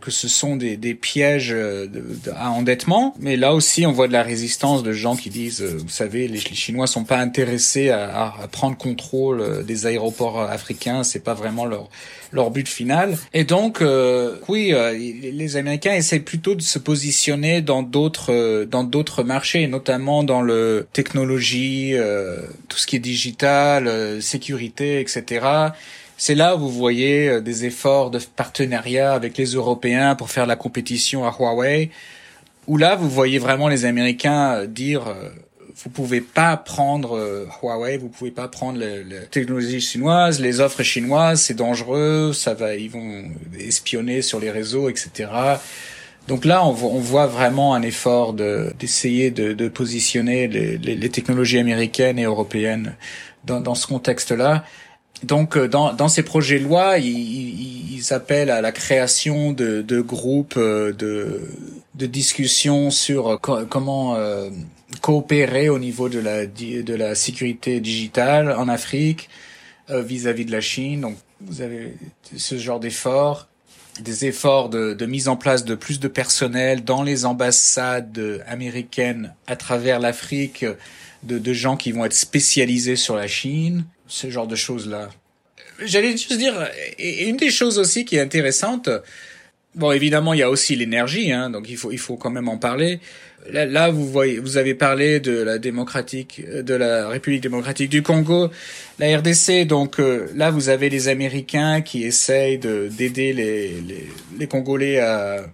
[0.01, 1.55] que ce sont des, des pièges
[2.35, 5.89] à endettement, mais là aussi, on voit de la résistance de gens qui disent, vous
[5.89, 11.23] savez, les, les Chinois sont pas intéressés à, à, prendre contrôle des aéroports africains, c'est
[11.23, 11.89] pas vraiment leur
[12.31, 13.17] leur but final.
[13.33, 13.83] Et donc,
[14.47, 14.73] oui,
[15.39, 20.41] les Américains essaient plutôt de se positionner dans d'autres euh, dans d'autres marchés, notamment dans
[20.41, 22.37] le technologie, euh,
[22.67, 25.45] tout ce qui est digital, euh, sécurité, etc.
[26.17, 30.57] C'est là où vous voyez des efforts de partenariat avec les Européens pour faire la
[30.57, 31.91] compétition à Huawei.
[32.67, 35.15] Où là, vous voyez vraiment les Américains dire
[35.75, 41.41] vous pouvez pas prendre Huawei, vous pouvez pas prendre la technologie chinoise, les offres chinoises,
[41.41, 43.25] c'est dangereux, ça va, ils vont
[43.59, 45.29] espionner sur les réseaux, etc.
[46.29, 52.95] Donc là, on, voit vraiment un effort d'essayer de, positionner les, technologies américaines et européennes
[53.45, 54.63] dans, ce contexte-là.
[55.23, 57.77] Donc, euh, dans, ces projets de loi, ils,
[58.11, 61.41] appellent à la création de, groupes euh, de,
[61.95, 64.49] de discussion sur comment euh,
[65.01, 69.29] coopérer au niveau de la, sécurité digitale en Afrique
[69.89, 71.01] vis-à-vis -vis de la Chine.
[71.01, 71.93] Donc, vous avez
[72.35, 73.47] ce genre d'effort
[74.01, 79.57] des efforts de, mise en place de plus de personnel dans les ambassades américaines à
[79.57, 80.65] travers l'Afrique,
[81.23, 85.09] de, gens qui vont être spécialisés sur la Chine, ce genre de choses-là.
[85.85, 88.89] J'allais juste dire, et une des choses aussi qui est intéressante,
[89.75, 92.49] bon évidemment il y a aussi l'énergie, hein, donc il faut il faut quand même
[92.49, 92.99] en parler.
[93.51, 98.51] Là, vous voyez, vous avez parlé de la démocratique, de la République démocratique du Congo,
[98.99, 99.65] la RDC.
[99.65, 104.99] Donc euh, là, vous avez les Américains qui essayent de d'aider les, les, les Congolais
[104.99, 105.45] à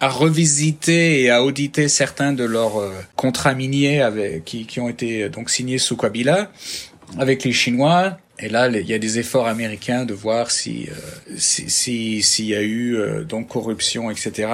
[0.00, 4.88] à revisiter et à auditer certains de leurs euh, contrats miniers avec, qui, qui ont
[4.88, 6.50] été donc signés sous Kabila
[7.18, 8.18] avec les Chinois.
[8.40, 12.54] Et là, il y a des efforts américains de voir si euh, s'il si, y
[12.54, 14.48] a eu euh, donc corruption, etc.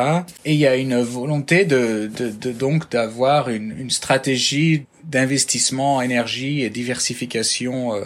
[0.44, 6.02] Et il y a une volonté de, de, de donc d'avoir une, une, stratégie d'investissement,
[6.02, 8.04] énergie et diversification euh,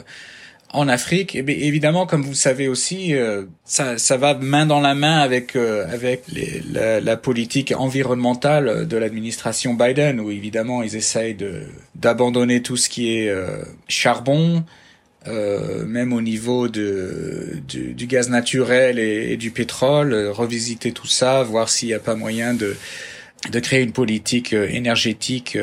[0.75, 1.35] en Afrique.
[1.35, 3.15] Et bien, évidemment, comme vous le savez aussi,
[3.65, 8.97] ça, ça va main dans la main avec avec les, la, la, politique environnementale de
[8.97, 11.63] l'administration Biden, où évidemment ils essayent de
[11.95, 13.35] d'abandonner tout ce qui est
[13.89, 14.65] charbon
[15.27, 21.07] euh, même au niveau de, du, du gaz naturel et, du pétrole, euh, revisiter tout
[21.07, 22.77] ça, voir s'il n'y a pas moyen de,
[23.51, 25.57] de créer une politique euh, énergétique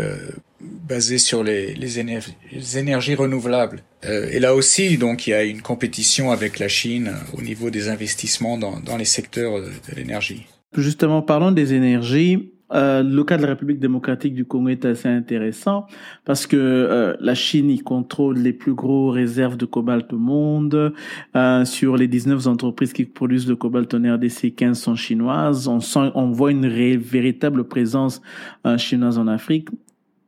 [0.87, 3.83] basée sur les, énergies, les énergies renouvelables.
[4.03, 7.89] et là aussi, donc, il y a une compétition avec la Chine au niveau des
[7.89, 10.45] investissements dans, les secteurs de l'énergie.
[10.75, 12.51] Justement, parlons des énergies.
[12.73, 15.87] Euh, le cas de la République démocratique du Congo est assez intéressant
[16.23, 20.93] parce que euh, la Chine y contrôle les plus gros réserves de cobalt au monde.
[21.35, 25.67] Euh, sur les 19 entreprises qui produisent le cobalt en RDC, 15 sont chinoises.
[25.67, 28.21] On, sent, on voit une véritable présence
[28.65, 29.67] euh, chinoise en Afrique.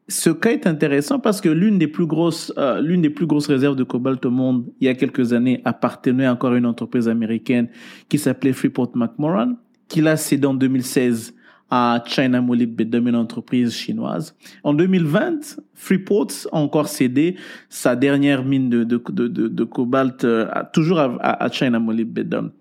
[0.10, 3.48] Ce cas est intéressant parce que l'une des plus grosses, euh, l'une des plus grosses
[3.48, 7.08] réserves de cobalt au monde, il y a quelques années, appartenait encore à une entreprise
[7.08, 7.70] américaine
[8.10, 9.54] qui s'appelait Freeport McMoran,
[9.88, 11.34] qui l'a cédé en 2016
[11.70, 14.36] à China Molybdenum, une entreprise chinoise.
[14.64, 17.38] En 2020, Freeport a encore cédé
[17.70, 22.52] sa dernière mine de, de, de, de cobalt euh, toujours à, à China Molybdenum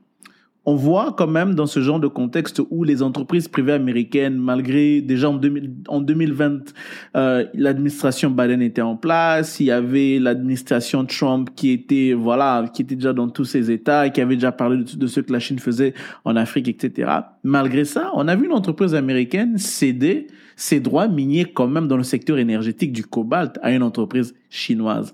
[0.65, 5.01] on voit quand même dans ce genre de contexte où les entreprises privées américaines, malgré
[5.01, 6.73] déjà en, 2020,
[7.17, 12.83] euh, l'administration Biden était en place, il y avait l'administration Trump qui était voilà, qui
[12.83, 15.41] était déjà dans tous ces États et qui avait déjà parlé de, ce que la
[15.41, 15.95] Chine faisait
[16.25, 17.11] en Afrique, etc.
[17.43, 21.97] Malgré ça, on a vu une entreprise américaine céder ses droits miniers quand même dans
[21.97, 25.13] le secteur énergétique du cobalt à une entreprise chinoise.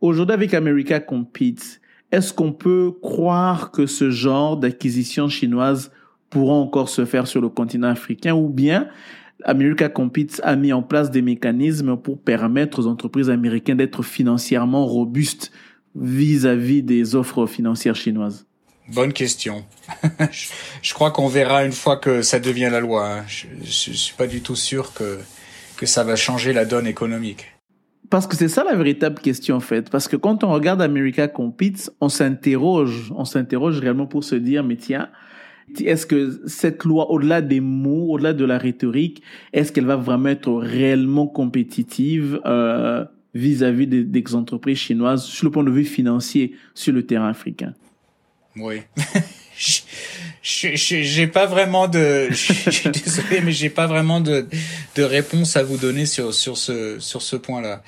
[0.00, 1.80] Aujourd'hui, avec America Competes,
[2.12, 5.90] est-ce qu'on peut croire que ce genre d'acquisition chinoise
[6.30, 8.88] pourra encore se faire sur le continent africain ou bien
[9.44, 14.86] America Competes a mis en place des mécanismes pour permettre aux entreprises américaines d'être financièrement
[14.86, 15.52] robustes
[15.94, 18.46] vis-à-vis des offres financières chinoises?
[18.88, 19.64] Bonne question.
[20.82, 23.08] je, crois qu'on verra une fois que ça devient la loi.
[23.08, 23.24] Hein.
[23.26, 25.18] Je, ne suis pas du tout sûr que,
[25.76, 27.55] que ça va changer la donne économique.
[28.10, 29.90] Parce que c'est ça la véritable question en fait.
[29.90, 34.62] Parce que quand on regarde America Competes, on s'interroge, on s'interroge réellement pour se dire,
[34.62, 35.08] mais tiens,
[35.78, 40.28] est-ce que cette loi, au-delà des mots, au-delà de la rhétorique, est-ce qu'elle va vraiment
[40.28, 46.54] être réellement compétitive euh, vis-à-vis des, des, entreprises chinoises sur le point de vue financier
[46.74, 47.74] sur le terrain africain?
[48.56, 48.82] Oui.
[50.46, 54.46] j'ai pas vraiment de, je suis désolé, mais j'ai pas vraiment de,
[54.94, 57.82] de réponse à vous donner sur, sur ce, sur ce point-là.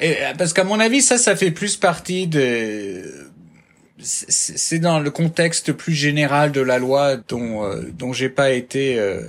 [0.00, 3.30] Et, parce qu'à mon avis, ça, ça fait plus partie de,
[4.00, 8.98] c'est dans le contexte plus général de la loi dont euh, dont j'ai pas été
[8.98, 9.20] euh,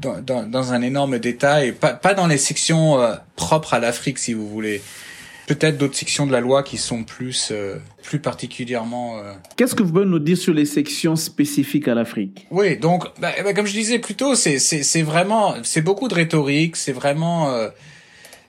[0.00, 4.18] dans, dans, dans, un énorme détail, pas pas dans les sections euh, propres à l'Afrique,
[4.18, 4.82] si vous voulez
[5.48, 9.18] peut-être d'autres sections de la loi qui sont plus, euh, plus particulièrement.
[9.18, 12.46] Euh, Qu'est-ce que vous pouvez nous dire sur les sections spécifiques à l'Afrique?
[12.50, 16.06] Oui, donc, bah, bah, comme je disais plus tôt, c'est, c'est, c'est vraiment, c'est beaucoup
[16.06, 17.70] de rhétorique, c'est vraiment euh,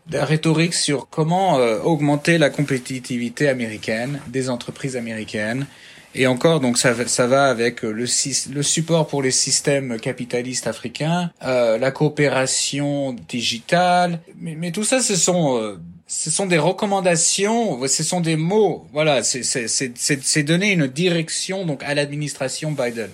[0.08, 5.68] de la rhétorique sur comment augmenter la compétitivité américaine des entreprises américaines.
[6.16, 11.30] Et encore, donc ça, ça va avec le, le support pour les systèmes capitalistes africains,
[11.42, 15.78] la coopération digitale, mais, mais tout ça, ce sont
[16.10, 18.88] ce sont des recommandations, ce sont des mots.
[18.94, 23.12] Voilà, c'est donner une direction donc à l'administration Biden.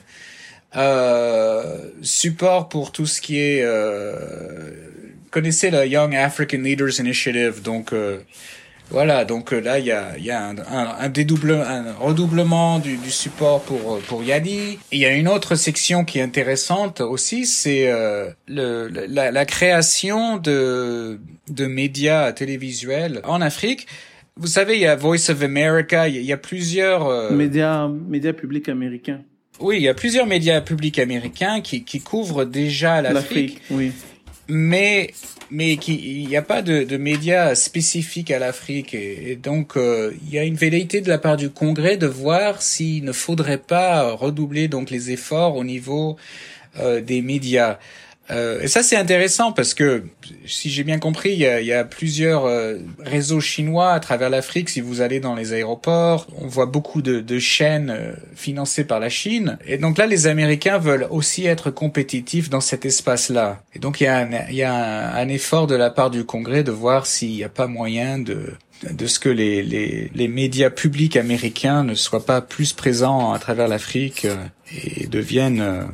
[0.77, 4.71] Euh, support pour tout ce qui est, euh,
[5.29, 8.19] connaissez la Young African Leaders Initiative, donc euh,
[8.91, 12.79] voilà, donc euh, là il y a, y a un, un, un, dédouble, un redoublement
[12.79, 14.77] du, du, support pour pour Yadi.
[14.91, 19.45] il y a une autre section qui est intéressante aussi, c'est euh, le, la, la,
[19.45, 21.19] création de
[21.49, 23.87] de médias télévisuels en Afrique.
[24.37, 28.33] Vous savez, il y a Voice of America, il y a, plusieurs euh, médias médias
[28.33, 29.21] publics américains.
[29.59, 33.61] Oui, il y a plusieurs médias publics américains qui qui couvrent déjà l'Afrique.
[33.71, 33.91] oui
[34.47, 35.11] mais
[35.51, 40.39] mais il n'y a pas de, médias spécifiques à l'Afrique et, donc euh, il y
[40.39, 44.67] a une velléité de la part du Congrès de voir s'il ne faudrait pas redoubler
[44.67, 46.17] donc les efforts au niveau
[46.79, 47.77] euh, des médias.
[48.31, 50.03] Euh, et ça c'est intéressant parce que
[50.47, 54.69] si j'ai bien compris, il y a, plusieurs euh, réseaux chinois à travers l'Afrique.
[54.69, 59.09] Si vous allez dans les aéroports, on voit beaucoup de, chaînes euh, financées par la
[59.09, 59.57] Chine.
[59.67, 63.61] Et donc là, les Américains veulent aussi être compétitifs dans cet espace-là.
[63.75, 67.31] Et donc il y a, un, effort de la part du Congrès de voir s'il
[67.31, 68.55] n'y a pas moyen de
[69.05, 74.27] ce que les médias publics américains ne soient pas plus présents à travers l'Afrique
[74.71, 75.87] et deviennent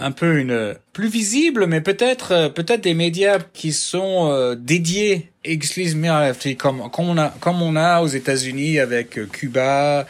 [0.00, 5.30] un peu une plus visible, mais peut-être euh, peut-être des médias qui sont euh, dédiés
[5.44, 10.06] exclusivement à l'Afrique, comme comme on a comme on a aux États-Unis avec euh, Cuba.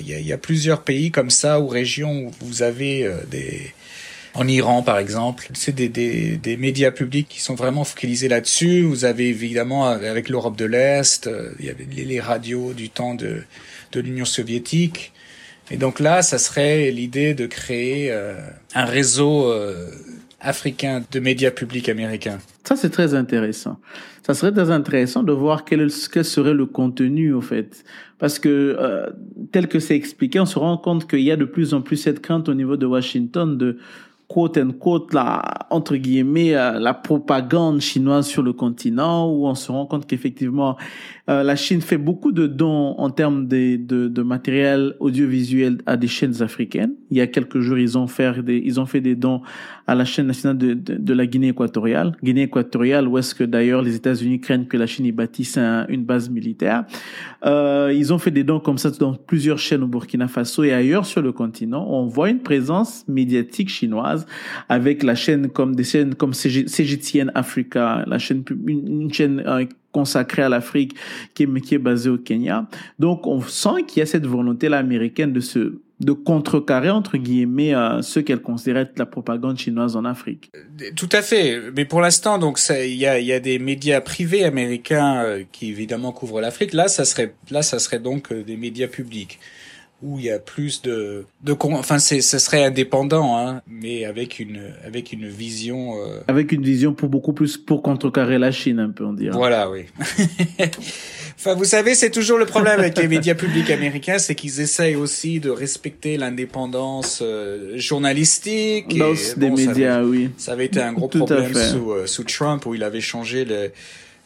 [0.00, 3.72] Il y, a, y, a, plusieurs pays comme ça ou régions où vous avez des
[4.34, 8.82] en Iran, par exemple, c'est des, des, des, médias publics qui sont vraiment focalisés là-dessus.
[8.82, 13.44] Vous avez évidemment avec l'Europe de l'Est, il y avait les, radios du temps de,
[13.92, 15.11] de l'Union soviétique.
[15.72, 18.34] Et donc là, ça serait l'idée de créer euh,
[18.74, 19.86] un réseau euh,
[20.38, 22.38] africain de médias publics américains.
[22.64, 23.80] Ça, c'est très intéressant.
[24.26, 27.84] Ça serait très intéressant de voir quel, quel serait le contenu, au fait.
[28.18, 29.08] Parce que, euh,
[29.50, 31.96] tel que c'est expliqué, on se rend compte qu'il y a de plus en plus
[31.96, 33.78] cette crainte au niveau de Washington de
[34.32, 39.70] quote unquote la entre guillemets euh, la propagande chinoise sur le continent où on se
[39.70, 40.78] rend compte qu'effectivement
[41.28, 45.96] euh, la Chine fait beaucoup de dons en termes de, de, de, matériel audiovisuel à
[45.96, 46.94] des chaînes africaines.
[47.12, 49.40] Il y a quelques jours, ils ont fait des, ils ont fait des dons
[49.86, 52.16] à la chaîne nationale de, de, la Guinée équatoriale.
[52.24, 55.56] Guinée équatoriale, où est-ce que d'ailleurs les États-Unis craignent que la Chine y bâtisse
[55.88, 56.84] une base militaire.
[57.44, 60.72] Euh, ils ont fait des dons comme ça dans plusieurs chaînes au Burkina Faso et
[60.72, 61.86] ailleurs sur le continent.
[61.88, 64.21] On voit une présence médiatique chinoise
[64.68, 70.42] avec la chaîne comme des chaînes comme CGTN Africa, la chaîne, une, chaîne euh, consacré
[70.42, 70.94] à l'Afrique
[71.34, 72.66] qui est, qui est basé au Kenya.
[72.98, 77.16] Donc on sent qu'il y a cette volonté là américaine de se de contrecarrer entre
[77.16, 80.50] guillemets euh, ce qu'elle considère être la propagande chinoise en Afrique.
[80.96, 85.44] Tout à fait, mais pour l'instant donc il y a des médias privés américains euh,
[85.52, 86.72] qui évidemment couvrent l'Afrique.
[86.72, 89.38] Là ça serait là ça serait donc euh, des médias publics
[90.02, 94.40] où il y a plus de, de enfin c'est ce serait indépendant hein, mais avec
[94.40, 96.20] une avec une vision euh...
[96.28, 99.36] avec une vision pour beaucoup plus pour contrecarrer la Chine un peu on dirait.
[99.36, 99.86] Voilà oui.
[101.38, 104.96] Enfin vous savez c'est toujours le problème avec les médias publics américains c'est qu'ils essayent
[104.96, 110.30] aussi de respecter l'indépendance euh, journalistique Dans des médias avait, oui.
[110.36, 113.44] ça avait été un gros Tout problème sous euh, sous Trump où il avait changé
[113.44, 113.70] les,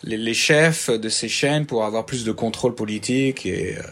[0.04, 3.82] les, les chefs de ces chaînes pour avoir plus de contrôle politique et euh,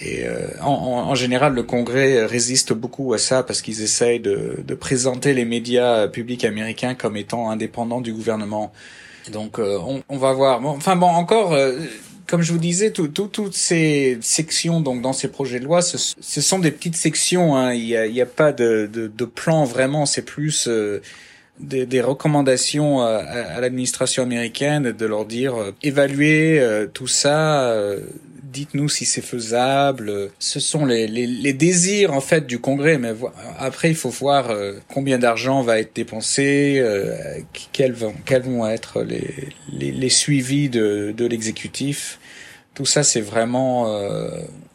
[0.00, 4.60] et euh, en, en, général, le Congrès résiste beaucoup à ça parce qu'ils essayent de,
[4.64, 8.72] de, présenter les médias publics américains comme étant indépendants du gouvernement.
[9.32, 10.60] Donc, euh, on, on, va voir.
[10.60, 11.80] Bon, enfin bon, encore, euh,
[12.28, 15.82] comme je vous disais, tout, tout, toutes ces sections donc dans ces projets de loi,
[15.82, 17.56] ce, ce sont des petites sections.
[17.56, 17.74] Hein.
[17.74, 20.06] Il n'y a, a pas de, de, de, plan vraiment.
[20.06, 20.68] C'est plus
[21.58, 26.62] des, des, recommandations à, à l'administration américaine de leur dire évaluer
[26.94, 27.74] tout ça
[28.50, 30.30] dites-nous si c'est faisable.
[30.38, 33.12] Ce sont les, les, les, désirs en fait du Congrès, mais
[33.58, 37.14] après il faut voir euh, combien d'argent va être dépensé, euh,
[37.72, 42.18] quels vont quels vont être les les, les suivis de de l'exécutif.
[42.74, 44.30] Tout ça, c'est vraiment euh,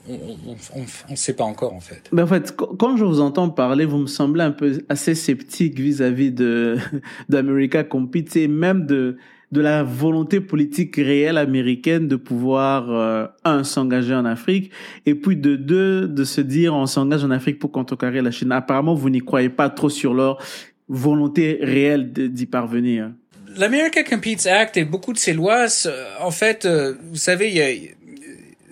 [0.10, 2.10] on ne sait pas encore en fait.
[2.12, 5.80] Mais en fait, quand je vous entends parler, vous me semblez un peu assez sceptique
[5.80, 6.78] vis-à-vis de
[7.30, 9.18] d'America Compete et même de
[9.54, 14.72] de la volonté politique réelle américaine de pouvoir euh, un s'engager en Afrique
[15.06, 18.52] et puis de deux de se dire on s'engage en Afrique pour contrecarrer la Chine.
[18.52, 20.40] Apparemment, vous n'y croyez pas trop sur leur
[20.90, 23.12] volonté réelle d'y parvenir.
[23.56, 25.68] L'America Competes Act et beaucoup de ces lois,
[26.20, 27.70] en fait, euh, vous savez, il y a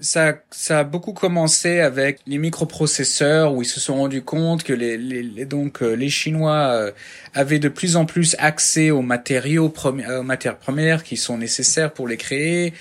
[0.02, 4.74] ça, ça a beaucoup commencé avec les microprocesseurs où ils se sont rendus compte que
[4.74, 6.92] les, les, donc euh, les Chinois euh,
[7.36, 12.08] avaient de plus en plus accès aux matériaux aux matières premières qui sont nécessaires pour
[12.08, 12.74] les créer.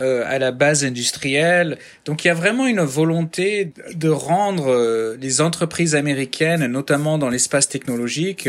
[0.00, 1.76] Euh, à la base industrielle.
[2.06, 7.68] Donc il y a vraiment une volonté de rendre les entreprises américaines, notamment dans l'espace
[7.68, 8.48] technologique,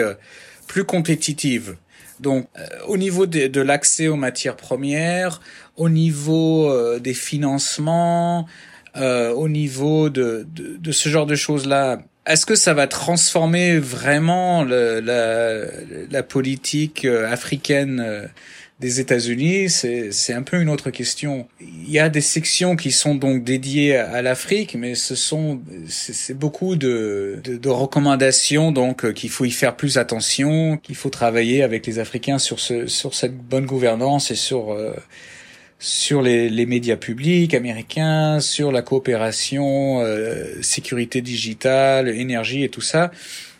[0.67, 1.75] plus compétitives.
[2.23, 5.41] Donc, euh, au niveau de, de l'accès aux matières premières,
[5.75, 8.47] au niveau euh, des financements,
[8.95, 13.77] euh, au niveau de, de, de, ce genre de choses-là, est-ce que ça va transformer
[13.77, 15.65] vraiment le, la,
[16.09, 18.29] la, politique africaine
[18.83, 21.47] des États-Unis, c'est un peu une autre question.
[21.61, 26.37] Il y a des sections qui sont donc dédiées à, l'Afrique, mais ce sont c'est
[26.37, 31.09] beaucoup de, de, de, recommandations donc euh, qu'il faut y faire plus attention, qu'il faut
[31.09, 34.91] travailler avec les Africains sur ce sur cette bonne gouvernance et sur euh,
[35.79, 42.81] sur les, les, médias publics américains, sur la coopération, euh, sécurité digitale, énergie et tout
[42.81, 43.11] ça.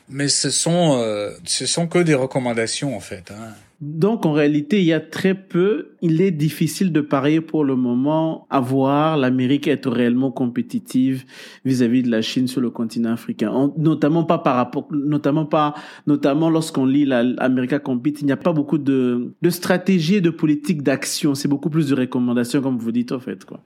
[0.10, 1.02] Mais ce sont
[1.46, 3.32] ce sont que des recommandations en fait.
[3.32, 3.54] Hein.
[3.84, 7.76] Donc en réalité, il y a très peu, il est difficile de parier pour le
[7.76, 11.26] moment à voir l'Amérique être réellement compétitive
[11.66, 13.74] vis-à-vis de la Chine sur le continent africain.
[13.78, 15.74] notamment pas par rapport, notamment pas,
[16.08, 20.30] notamment lorsqu'on lit l'Amérique Compete, il n'y a pas beaucoup de, de stratégie et de
[20.30, 21.36] politique d'action.
[21.36, 23.60] C'est beaucoup plus de recommandations, comme vous dites, en fait, quoi.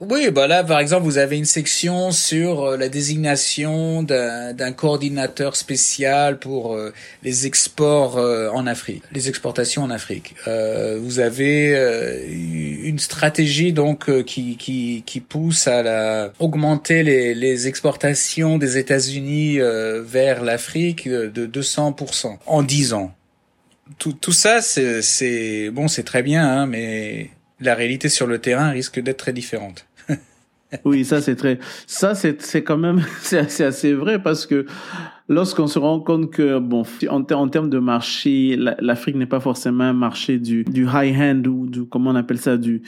[0.00, 5.54] Oui, bah là, par exemple, vous avez une section sur euh, la désignation d'un coordinateur
[5.54, 6.92] spécial pour euh,
[7.22, 10.34] les exports euh, en Afrique, les exportations en Afrique.
[10.98, 11.74] vous avez
[12.84, 19.58] une stratégie donc qui, qui, qui pousse à la, augmenter les, les exportations des États-Unis
[20.02, 23.14] vers l'Afrique de 200% en 10 ans.
[23.98, 27.30] Tout, tout ça, c'est bon, c'est très bien, hein, mais
[27.60, 29.86] la réalité sur le terrain risque d'être très différente.
[30.84, 34.66] oui, ça c'est très, ça c'est c'est quand même c'est assez, vrai parce que
[35.28, 39.84] lorsqu'on se rend compte que bon en, en termes de marché, l'Afrique n'est pas forcément
[39.84, 42.82] un marché du du high end ou du comment on appelle ça du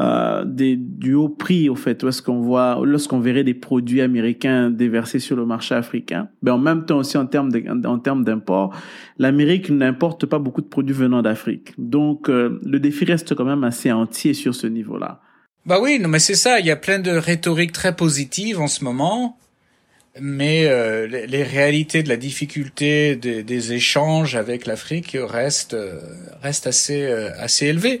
[0.00, 2.04] euh, des, du haut prix au fait.
[2.04, 6.28] Est-ce qu'on voit lorsqu'on verrait des produits américains déversés sur le marché africain.
[6.40, 7.50] Ben en même temps aussi en termes
[7.84, 8.72] en termes d'import
[9.18, 11.72] l'Amérique n'importe pas beaucoup de produits venant d'Afrique.
[11.78, 15.20] Donc euh, le défi reste quand même assez entier sur ce niveau là
[15.66, 16.60] bah oui non mais c'est ça.
[16.60, 19.36] Il y a plein de rhétorique très positive en ce moment
[20.20, 25.76] mais euh, les, réalités de la difficulté des, des échanges avec l'Afrique restent
[26.40, 27.04] restent assez
[27.36, 28.00] assez élevées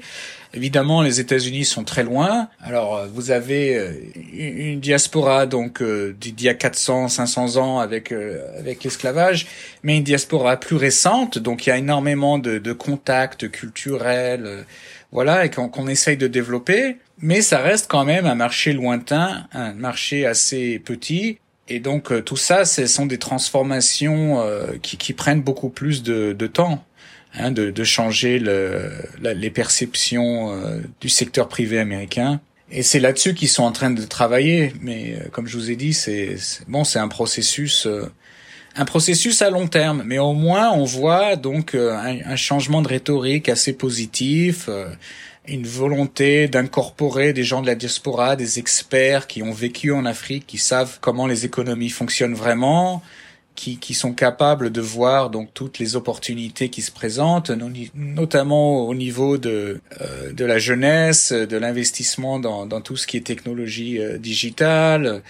[0.54, 2.48] Évidemment, les États-Unis sont très loin.
[2.62, 3.92] Alors, euh, vous avez euh,
[4.32, 8.12] une diaspora donc euh, d'il y a 400, 500 ans avec
[8.58, 9.46] avec l'esclavage,
[9.82, 11.38] mais une diaspora plus récente.
[11.38, 14.64] Donc, il y a énormément de, de contacts culturels,
[15.12, 16.96] voilà, et qu'on essaye de développer.
[17.20, 21.38] Mais ça reste quand même un marché lointain, un marché assez petit.
[21.70, 24.42] Et donc tout ça, ce sont des transformations
[24.80, 26.82] qui, qui, prennent beaucoup plus de, de temps.
[27.38, 32.40] Hein, de, de, changer le, les perceptions euh, du secteur privé américain.
[32.72, 34.72] Et c'est là-dessus qu'ils sont en train de travailler.
[34.80, 36.36] Mais euh, comme je vous ai dit, c'est
[36.66, 38.10] bon, c'est un processus, euh,
[38.74, 40.02] un processus à long terme.
[40.04, 44.68] Mais au moins, on voit donc un, un, changement de rhétorique assez positif,
[45.46, 50.44] une volonté d'incorporer des gens de la diaspora, des experts qui ont vécu en Afrique,
[50.46, 53.00] qui savent comment les économies fonctionnent vraiment,
[53.58, 57.50] qui, qui, sont capables de voir donc toutes les opportunités qui se présentent,
[57.94, 63.16] notamment au niveau de euh, de la jeunesse, de l'investissement dans, dans tout ce qui
[63.16, 65.22] est technologie euh, digitale.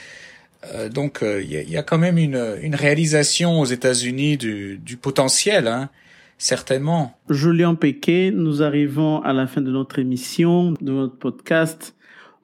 [0.75, 4.79] Euh, donc il y a, y, a, quand même une, une réalisation aux États-Unis du,
[4.85, 5.89] du potentiel, hein,
[6.37, 7.17] certainement.
[7.31, 11.95] Julien Péquet, nous arrivons à la fin de notre émission, de notre podcast.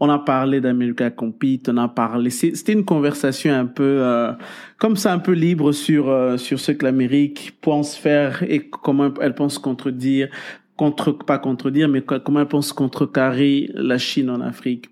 [0.00, 2.30] On a parlé d'America Compete, on a parlé.
[2.30, 4.32] C'était une conversation un peu euh,
[4.78, 9.12] comme ça, un peu libre sur euh, sur ce que l'Amérique pense faire et comment
[9.20, 10.28] elle pense contredire,
[10.76, 14.90] contre pas contredire, mais comment elle pense contrecarrer la Chine en Afrique.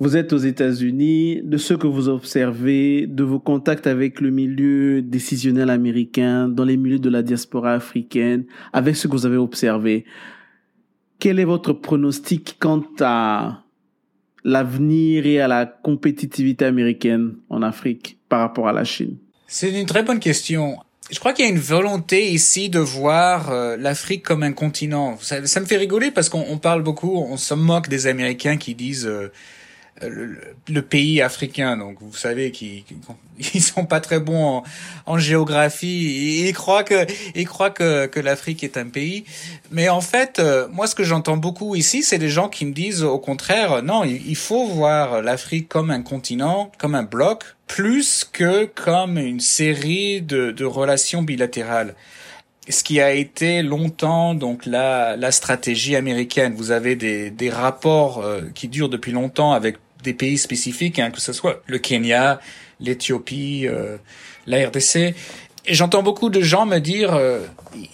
[0.00, 5.02] Vous êtes aux États-Unis, de ce que vous observez, de vos contacts avec le milieu
[5.02, 10.04] décisionnel américain, dans les milieux de la diaspora africaine, avec ce que vous avez observé.
[11.18, 13.64] Quel est votre pronostic quant à
[14.48, 19.16] l'avenir et à la compétitivité américaine en Afrique par rapport à la Chine?
[19.46, 20.78] C'est une très bonne question.
[21.10, 25.16] Je crois qu'il y a une volonté ici de voir euh, l'Afrique comme un continent.
[25.20, 29.06] Ça, me fait rigoler parce qu'on parle beaucoup, on se moque des Américains qui disent
[29.06, 29.32] euh,
[30.02, 31.76] le, pays africain.
[31.76, 32.84] Donc vous savez qu'ils
[33.54, 34.62] ils sont pas très bons
[35.06, 36.46] en, géographie.
[36.46, 39.24] Ils croient que ils croient que, que l'Afrique est un pays.
[39.70, 42.72] Mais en fait, euh, moi ce que j'entends beaucoup ici, c'est des gens qui me
[42.72, 48.24] disent au contraire, non, il faut voir l'Afrique comme un continent, comme un bloc, plus
[48.24, 51.94] que comme une série de, de relations bilatérales
[52.70, 56.54] ce qui a été longtemps donc la, la stratégie américaine.
[56.54, 61.10] Vous avez des, des rapports euh, qui durent depuis longtemps avec des pays spécifiques, hein,
[61.10, 62.40] que ce soit le Kenya,
[62.80, 63.96] l'Éthiopie, euh,
[64.46, 65.14] la RDC.
[65.66, 67.40] Et j'entends beaucoup de gens me dire, euh,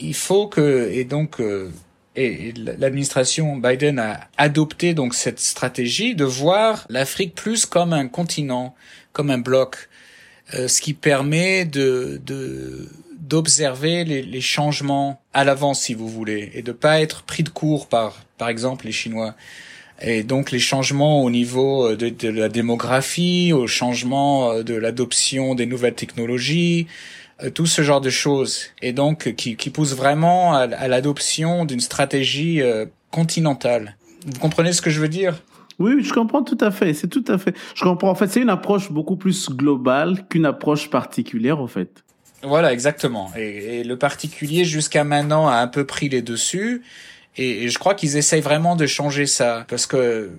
[0.01, 1.71] il faut que, et donc, euh,
[2.17, 8.77] et l'administration Biden a adopté donc cette stratégie de voir l'Afrique plus comme un continent,
[9.13, 9.89] comme un bloc,
[10.53, 12.89] ce qui permet de, de
[13.19, 17.49] d'observer les, les, changements à l'avance, si vous voulez, et de pas être pris de
[17.49, 19.35] court par, par exemple, les Chinois.
[20.01, 24.75] Et donc les changements au niveau euh, de, de la démographie, au changement euh, de
[24.75, 26.87] l'adoption des nouvelles technologies,
[27.43, 28.67] euh, tout ce genre de choses.
[28.83, 32.61] Et donc qui, qui pousse vraiment à, à l'adoption d'une stratégie
[33.11, 33.97] continentale.
[34.27, 35.43] Vous comprenez ce que je veux dire?
[35.79, 36.95] Oui, je comprends tout à fait.
[36.95, 37.55] C'est tout à fait.
[37.75, 38.11] Je comprends.
[38.11, 42.05] En fait, c'est une approche beaucoup plus globale qu'une approche particulière, en fait.
[42.43, 43.33] Voilà, exactement.
[43.37, 46.83] Et, et le particulier, jusqu'à maintenant, a un peu pris les dessus.
[47.37, 50.31] Et, je crois qu'ils essayent vraiment de changer ça, parce que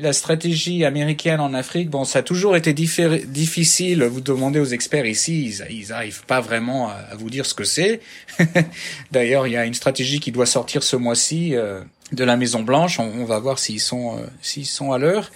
[0.00, 4.04] la stratégie américaine en Afrique, bon, ça a toujours été difficile.
[4.04, 8.00] Vous demandez aux experts ici, ils, n'arrivent pas vraiment à, vous dire ce que c'est.
[9.12, 11.80] D'ailleurs, il y a une stratégie qui doit sortir ce mois-ci euh,
[12.12, 12.98] de la Maison Blanche.
[12.98, 15.30] On, va voir s'ils sont euh, s'ils sont à l'heure.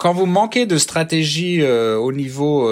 [0.00, 2.66] Quand vous manquez de stratégie euh, au niveau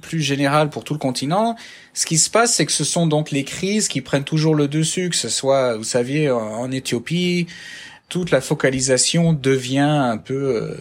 [0.00, 1.54] plus général pour tout le continent,
[1.94, 4.66] ce qui se passe, c'est que ce sont donc les crises qui prennent toujours le
[4.66, 7.46] dessus, que ce soit, vous saviez, en Éthiopie,
[8.08, 10.74] toute la focalisation devient un peu euh,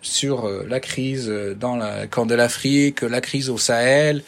[0.00, 4.22] sur euh, la crise dans la Corne de l'Afrique, la crise au Sahel.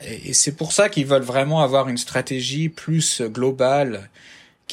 [0.00, 4.08] Et, c'est pour ça qu'ils veulent vraiment avoir une stratégie plus globale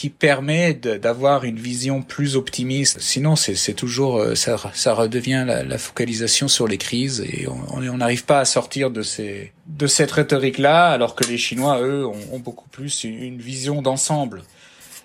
[0.02, 3.00] qui permet d'avoir une vision plus optimiste.
[3.02, 4.58] Sinon, c'est toujours euh, ça,
[4.96, 10.58] redevient la, focalisation sur les crises et on n'arrive pas à sortir de cette rhétorique
[10.58, 14.42] là, alors que les Chinois eux ont, beaucoup plus une, vision d'ensemble.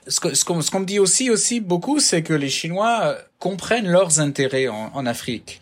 [0.08, 4.68] Ce qu'on me dit aussi aussi beaucoup, c'est que les Chinois euh, comprennent leurs intérêts
[4.68, 5.60] en, en Afrique.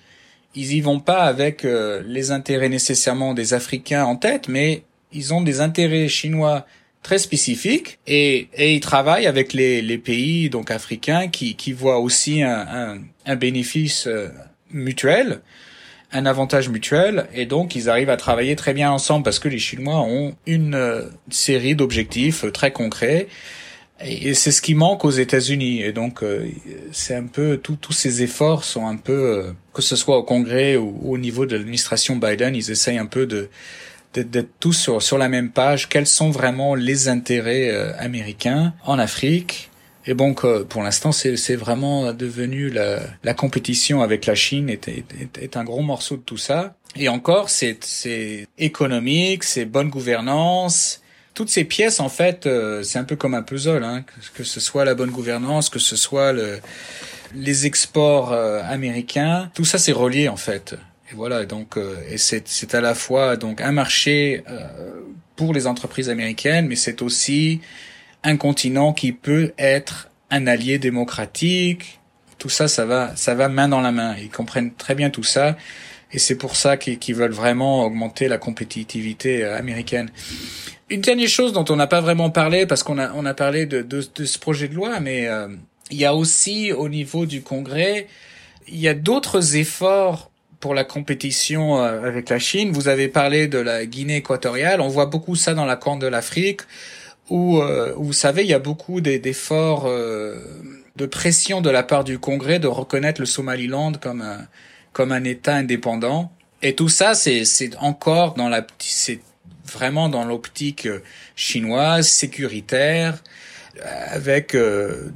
[0.54, 5.34] Ils y vont pas avec euh, les intérêts nécessairement des Africains en tête, mais ils
[5.34, 6.64] ont des intérêts chinois
[7.04, 12.00] très spécifique et, et il travaille avec les, les pays donc africains qui, qui voient
[12.00, 14.28] aussi un, un, un bénéfice euh,
[14.70, 15.42] mutuel,
[16.12, 19.58] un avantage mutuel et donc ils arrivent à travailler très bien ensemble parce que les
[19.58, 23.28] Chinois ont une euh, série d'objectifs très concrets
[24.00, 26.48] et, c'est ce qui manque aux États-Unis et donc euh,
[26.90, 31.12] c'est un peu tous ces efforts sont un peu que ce soit au Congrès ou
[31.12, 33.50] au niveau de l'administration Biden ils essayent un peu de
[34.14, 35.88] d'être tous sur, sur la même page.
[35.88, 39.70] Quels sont vraiment les intérêts euh, américains en Afrique
[40.06, 45.38] et donc, pour l'instant, c'est vraiment devenu la, la, compétition avec la Chine est, est,
[45.40, 46.76] est, un gros morceau de tout ça.
[46.96, 51.00] Et encore, c'est économique, c'est bonne gouvernance.
[51.34, 53.82] Toutes ces pièces, en fait, euh, c'est un peu comme un puzzle.
[53.82, 56.60] Hein, que, que, ce soit la bonne gouvernance, que ce soit le,
[57.34, 60.76] les exports euh, américains, tout ça, c'est relié, en fait.
[61.10, 65.02] Et voilà, donc euh, et c'est à la fois donc un marché euh,
[65.36, 67.60] pour les entreprises américaines, mais c'est aussi
[68.22, 72.00] un continent qui peut être un allié démocratique.
[72.38, 74.16] Tout ça, ça va, ça va main dans la main.
[74.18, 75.58] Ils comprennent très bien tout ça,
[76.10, 80.10] et c'est pour ça qu'ils veulent vraiment augmenter la compétitivité euh, américaine.
[80.88, 83.66] Une dernière chose dont on n'a pas vraiment parlé, parce qu'on a on a parlé
[83.66, 85.28] de, de, de, ce projet de loi, mais
[85.90, 88.06] il y a aussi au niveau du Congrès,
[88.68, 90.30] il y a d'autres efforts
[90.64, 92.72] pour la compétition euh, avec la Chine.
[92.72, 94.80] Vous avez parlé de la Guinée équatoriale.
[94.80, 96.62] On voit beaucoup ça dans la Corne de l'Afrique,
[97.28, 100.38] où, euh, vous savez, il y a beaucoup d'efforts euh,
[100.96, 104.38] de pression de la part du Congrès de reconnaître le Somaliland comme un,
[104.94, 106.32] comme un État indépendant.
[106.62, 107.44] Et tout ça, c'est
[107.78, 109.20] encore dans la, c'est
[109.70, 110.88] vraiment dans l'optique
[111.36, 113.22] chinoise, sécuritaire,
[113.82, 114.56] avec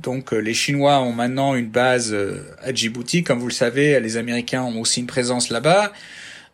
[0.02, 2.16] donc les Chinois ont maintenant une base
[2.62, 5.92] à Djibouti, comme vous le savez, les Américains ont aussi une présence là-bas.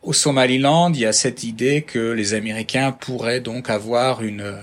[0.03, 4.55] Au Somaliland, il y a cette idée que les Américains pourraient donc avoir une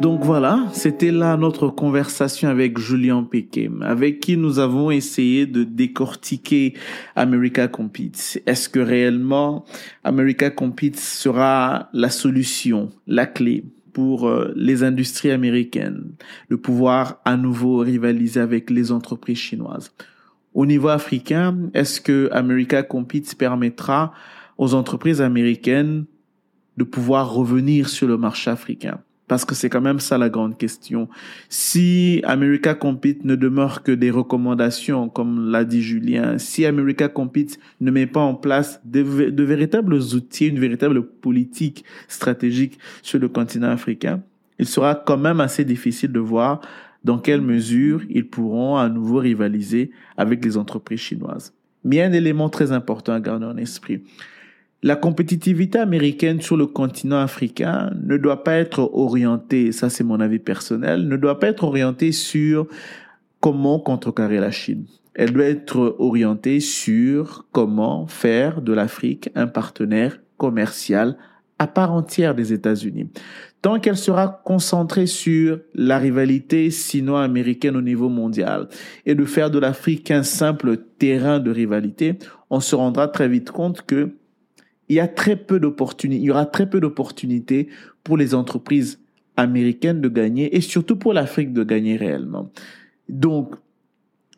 [0.00, 5.64] Donc voilà, c'était là notre conversation avec Julien Péquet, avec qui nous avons essayé de
[5.64, 6.74] décortiquer
[7.14, 8.42] America Competes.
[8.44, 9.64] Est-ce que réellement
[10.04, 16.12] America Competes sera la solution, la clé pour euh, les industries américaines
[16.50, 19.92] de pouvoir à nouveau rivaliser avec les entreprises chinoises?
[20.52, 24.12] Au niveau africain, est-ce que America Competes permettra
[24.58, 26.04] aux entreprises américaines
[26.76, 29.00] de pouvoir revenir sur le marché africain?
[29.28, 31.08] Parce que c'est quand même ça la grande question.
[31.48, 37.58] Si America Compete ne demeure que des recommandations, comme l'a dit Julien, si America Compete
[37.80, 43.70] ne met pas en place de, véritables outils, une véritable politique stratégique sur le continent
[43.70, 44.22] africain,
[44.60, 46.60] il sera quand même assez difficile de voir
[47.02, 51.52] dans quelle mesure ils pourront à nouveau rivaliser avec les entreprises chinoises.
[51.84, 54.02] Mais un élément très important à garder en esprit.
[54.86, 60.20] La compétitivité américaine sur le continent africain ne doit pas être orientée, ça c'est mon
[60.20, 62.68] avis personnel, ne doit pas être orientée sur
[63.40, 64.84] comment contrecarrer la Chine.
[65.16, 71.16] Elle doit être orientée sur comment faire de l'Afrique un partenaire commercial
[71.58, 73.10] à part entière des États-Unis.
[73.62, 78.68] Tant qu'elle sera concentrée sur la rivalité sino-américaine au niveau mondial
[79.04, 82.20] et de faire de l'Afrique un simple terrain de rivalité,
[82.50, 84.12] on se rendra très vite compte que
[84.88, 87.68] il y a très peu d'opportunités, il y aura très peu d'opportunités
[88.04, 89.00] pour les entreprises
[89.36, 92.50] américaines de gagner et surtout pour l'Afrique de gagner réellement.
[93.08, 93.54] Donc,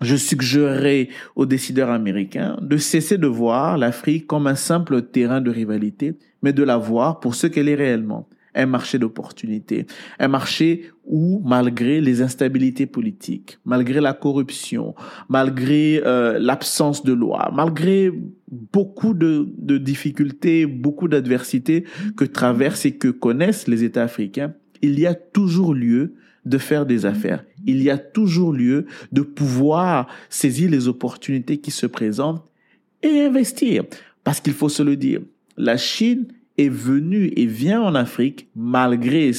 [0.00, 5.50] je suggérerais aux décideurs américains de cesser de voir l'Afrique comme un simple terrain de
[5.50, 8.28] rivalité, mais de la voir pour ce qu'elle est réellement
[8.58, 9.86] un marché d'opportunités,
[10.18, 14.94] un marché où, malgré les instabilités politiques, malgré la corruption,
[15.28, 18.12] malgré euh, l'absence de loi, malgré
[18.50, 21.84] beaucoup de, de difficultés, beaucoup d'adversités
[22.16, 24.52] que traversent et que connaissent les États africains,
[24.82, 27.44] il y a toujours lieu de faire des affaires.
[27.66, 32.44] Il y a toujours lieu de pouvoir saisir les opportunités qui se présentent
[33.02, 33.84] et investir.
[34.24, 35.20] Parce qu'il faut se le dire,
[35.56, 36.26] la Chine
[36.58, 39.30] est venue et vient en Afrique malgré,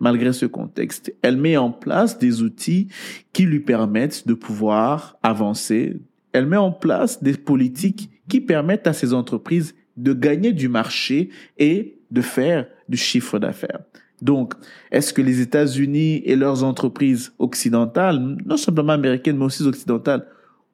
[0.00, 1.14] malgré ce contexte.
[1.22, 2.88] Elle met en place des outils
[3.32, 6.00] qui lui permettent de pouvoir avancer.
[6.32, 11.28] Elle met en place des politiques qui permettent à ces entreprises de gagner du marché
[11.58, 13.80] et de faire du chiffre d'affaires.
[14.22, 14.54] Donc,
[14.90, 20.26] est-ce que les États-Unis et leurs entreprises occidentales, non simplement américaines, mais aussi occidentales,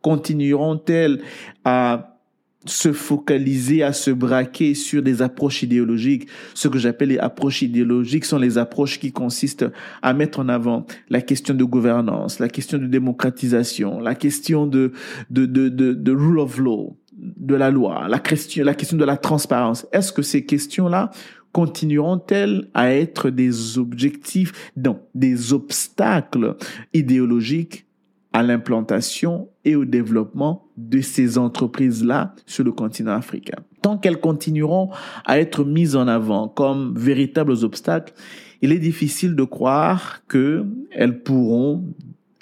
[0.02, 1.22] continueront-elles
[1.64, 2.17] à
[2.66, 6.28] se focaliser, à se braquer sur des approches idéologiques.
[6.54, 9.66] Ce que j'appelle les approches idéologiques sont les approches qui consistent
[10.02, 14.92] à mettre en avant la question de gouvernance, la question de démocratisation, la question de,
[15.30, 19.16] de, de, de, rule of law, de la loi, la question, la question de la
[19.16, 19.86] transparence.
[19.92, 21.10] Est-ce que ces questions-là
[21.52, 26.56] continueront-elles à être des objectifs, non, des obstacles
[26.92, 27.87] idéologiques
[28.32, 33.58] à l'implantation et au développement de ces entreprises-là sur le continent africain.
[33.82, 34.90] Tant qu'elles continueront
[35.24, 38.12] à être mises en avant comme véritables obstacles,
[38.60, 41.84] il est difficile de croire qu'elles pourront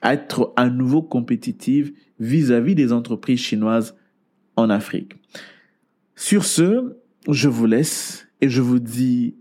[0.02, 3.94] être à nouveau compétitives vis-à-vis des entreprises chinoises
[4.56, 5.14] en Afrique.
[6.14, 6.96] Sur ce,
[7.28, 9.34] je vous laisse et je vous dis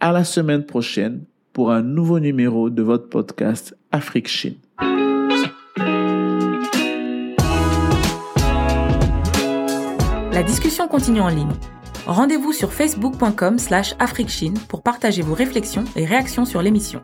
[0.00, 4.28] à la semaine prochaine pour un nouveau numéro de votre podcast Afrique
[10.32, 11.52] La discussion continue en ligne.
[12.06, 17.02] Rendez-vous sur facebook.com slash afriquechine pour partager vos réflexions et réactions sur l'émission.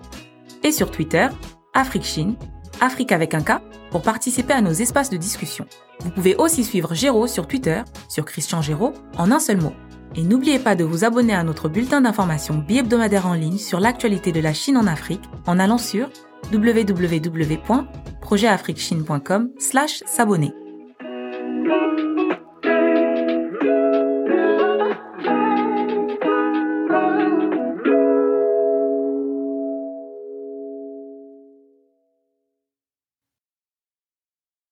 [0.64, 1.28] Et sur Twitter,
[1.74, 2.36] AfriqueChine,
[2.80, 3.60] Afrique avec un K,
[3.90, 5.66] pour participer à nos espaces de discussion.
[6.00, 9.74] Vous pouvez aussi suivre Géraud sur Twitter, sur Christian Géraud, en un seul mot.
[10.14, 14.32] Et n'oubliez pas de vous abonner à notre bulletin d'information bi-hebdomadaire en ligne sur l'actualité
[14.32, 16.08] de la Chine en Afrique en allant sur
[16.50, 20.54] www.projetafriquechine.com slash s'abonner.